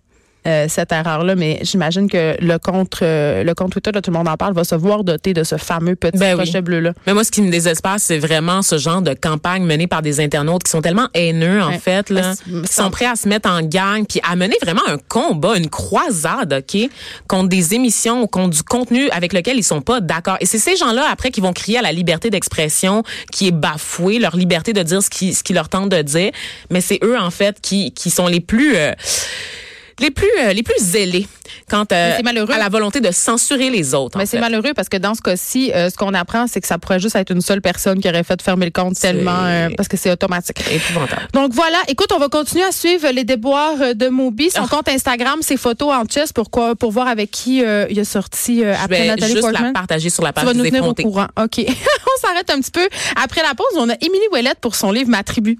Euh, 0.47 0.67
cette 0.69 0.93
erreur-là, 0.93 1.35
mais 1.35 1.59
j'imagine 1.63 2.09
que 2.09 2.37
le 2.41 2.59
compte, 2.59 2.99
euh, 3.03 3.43
le 3.45 3.55
compte 3.55 3.73
Twitter 3.73 3.93
de 3.93 4.01
Tout 4.01 4.11
le 4.11 4.17
monde 4.19 4.29
en 4.29 4.37
parle 4.37 4.53
va 4.55 4.65
se 4.65 4.75
voir 4.75 5.03
doté 5.05 5.33
de 5.33 5.43
ce 5.43 5.57
fameux 5.57 5.97
petit 5.97 6.19
Ben 6.19 6.37
oui. 6.39 6.45
crochet 6.45 6.61
bleu-là. 6.63 6.93
Mais 7.07 7.15
moi, 7.15 7.25
ce 7.25 7.31
qui 7.31 7.41
me 7.43 7.51
désespère, 7.51 7.97
c'est 7.99 8.19
vraiment 8.19 8.61
ce 8.63 8.77
genre 8.79 9.01
de 9.03 9.15
campagne 9.15 9.65
menée 9.65 9.87
par 9.87 10.03
des 10.03 10.21
internautes 10.21 10.63
qui 10.65 10.71
sont 10.71 10.83
tellement 10.83 11.09
haineux, 11.15 11.63
en 11.63 11.69
Ouais. 11.69 11.79
fait, 11.79 12.11
là, 12.11 12.35
c'est- 12.35 12.45
qui 12.67 12.73
sont 12.73 12.91
prêts 12.91 13.07
à 13.07 13.17
se 13.17 13.29
mettre 13.29 13.49
en 13.49 13.63
gang, 13.63 14.05
puis 14.07 14.21
à 14.23 14.37
mener 14.37 14.57
vraiment 14.63 14.83
un 14.87 14.99
combat, 15.09 15.57
une 15.57 15.69
croisade, 15.71 16.53
OK, 16.53 16.91
contre 17.27 17.49
des 17.49 17.75
émissions, 17.75 18.27
contre 18.27 18.51
du 18.51 18.63
contenu 18.63 19.09
avec 19.11 19.33
lequel 19.33 19.57
ils 19.57 19.63
sont 19.65 19.81
pas 19.81 20.01
d'accord. 20.01 20.37
Et 20.41 20.47
c'est 20.47 20.59
ces 20.59 20.77
gens-là, 20.77 21.07
après, 21.11 21.31
qui 21.31 21.41
vont 21.41 21.53
crier 21.53 21.79
à 21.79 21.83
la 21.83 21.93
liberté 21.93 22.29
d'expression 22.31 23.03
qui 23.33 23.49
est 23.49 23.53
bafouée, 23.53 24.19
leur 24.19 24.37
liberté 24.37 24.73
de 24.73 24.83
dire 24.83 25.03
ce 25.03 25.09
qui, 25.11 25.33
ce 25.35 25.43
qui 25.43 25.53
leur 25.55 25.69
tente 25.69 25.89
de 25.89 26.03
dire. 26.03 26.31
Mais 26.71 26.81
c'est 26.81 26.99
eux, 27.03 27.19
en 27.19 27.31
fait, 27.31 27.61
qui, 27.61 27.93
qui 27.93 28.11
sont 28.11 28.27
les 28.27 28.41
plus... 28.41 28.77
euh, 28.77 28.93
les 30.01 30.11
plus 30.11 30.29
euh, 30.41 30.53
les 30.53 30.63
plus 30.63 30.75
zélés 30.79 31.27
quant 31.71 31.85
euh, 31.93 32.19
à 32.19 32.59
la 32.59 32.69
volonté 32.69 33.01
de 33.01 33.11
censurer 33.11 33.71
les 33.71 33.95
autres. 33.95 34.19
Mais 34.19 34.27
c'est 34.27 34.41
malheureux 34.41 34.73
parce 34.75 34.89
que 34.89 34.97
dans 34.97 35.15
ce 35.15 35.21
cas-ci, 35.23 35.71
euh, 35.73 35.89
ce 35.91 35.97
qu'on 35.97 36.13
apprend, 36.15 36.47
c'est 36.47 36.61
que 36.61 36.67
ça 36.67 36.79
pourrait 36.79 36.99
juste 37.01 37.17
être 37.17 37.31
une 37.31 37.41
seule 37.41 37.61
personne 37.61 38.01
qui 38.01 38.09
aurait 38.09 38.25
fait 38.25 38.41
fermer 38.43 38.67
le 38.67 38.73
compte 38.73 38.99
tellement 38.99 39.45
euh, 39.45 39.69
parce 39.77 39.89
que 39.89 39.97
c'est 39.97 40.11
automatique. 40.11 40.59
épouvantable. 40.71 41.29
Donc 41.33 41.53
voilà, 41.53 41.79
écoute, 41.89 42.11
on 42.13 42.19
va 42.19 42.29
continuer 42.29 42.65
à 42.65 42.73
suivre 42.73 43.09
les 43.11 43.25
déboires 43.25 43.95
de 43.95 44.09
Moby. 44.09 44.51
Son 44.51 44.63
Ah. 44.65 44.69
compte 44.69 44.89
Instagram, 44.89 45.41
ses 45.43 45.57
photos 45.57 45.93
en 45.95 46.05
chess 46.09 46.33
pour 46.33 46.51
quoi, 46.51 46.75
pour 46.75 46.91
voir 46.91 47.09
avec 47.09 47.31
qui 47.31 47.59
il 47.91 48.01
a 48.01 48.05
sorti 48.05 48.65
euh, 48.65 48.75
Je 48.75 48.85
après 48.85 48.99
vais 49.01 49.07
Nathalie 49.09 49.33
juste 49.33 49.43
Portman. 49.43 49.65
la 49.65 49.73
partager 49.73 50.11
sur 50.11 50.23
la 50.23 50.31
Tu 50.31 50.35
page 50.35 50.45
vas 50.45 50.55
nous 50.55 50.65
tenir 50.65 50.87
au 50.87 50.95
courant. 50.95 51.27
OK. 51.41 51.59
on 51.59 52.27
s'arrête 52.27 52.51
un 52.51 52.61
petit 52.61 52.71
peu. 52.71 52.89
Après 53.23 53.43
la 53.43 53.55
pause, 53.55 53.67
on 53.77 53.89
a 53.89 53.95
Émilie 53.95 54.27
Ouellette 54.33 54.59
pour 54.61 54.75
son 54.75 54.91
livre 54.93 55.09
Ma 55.11 55.23
tribu. 55.23 55.59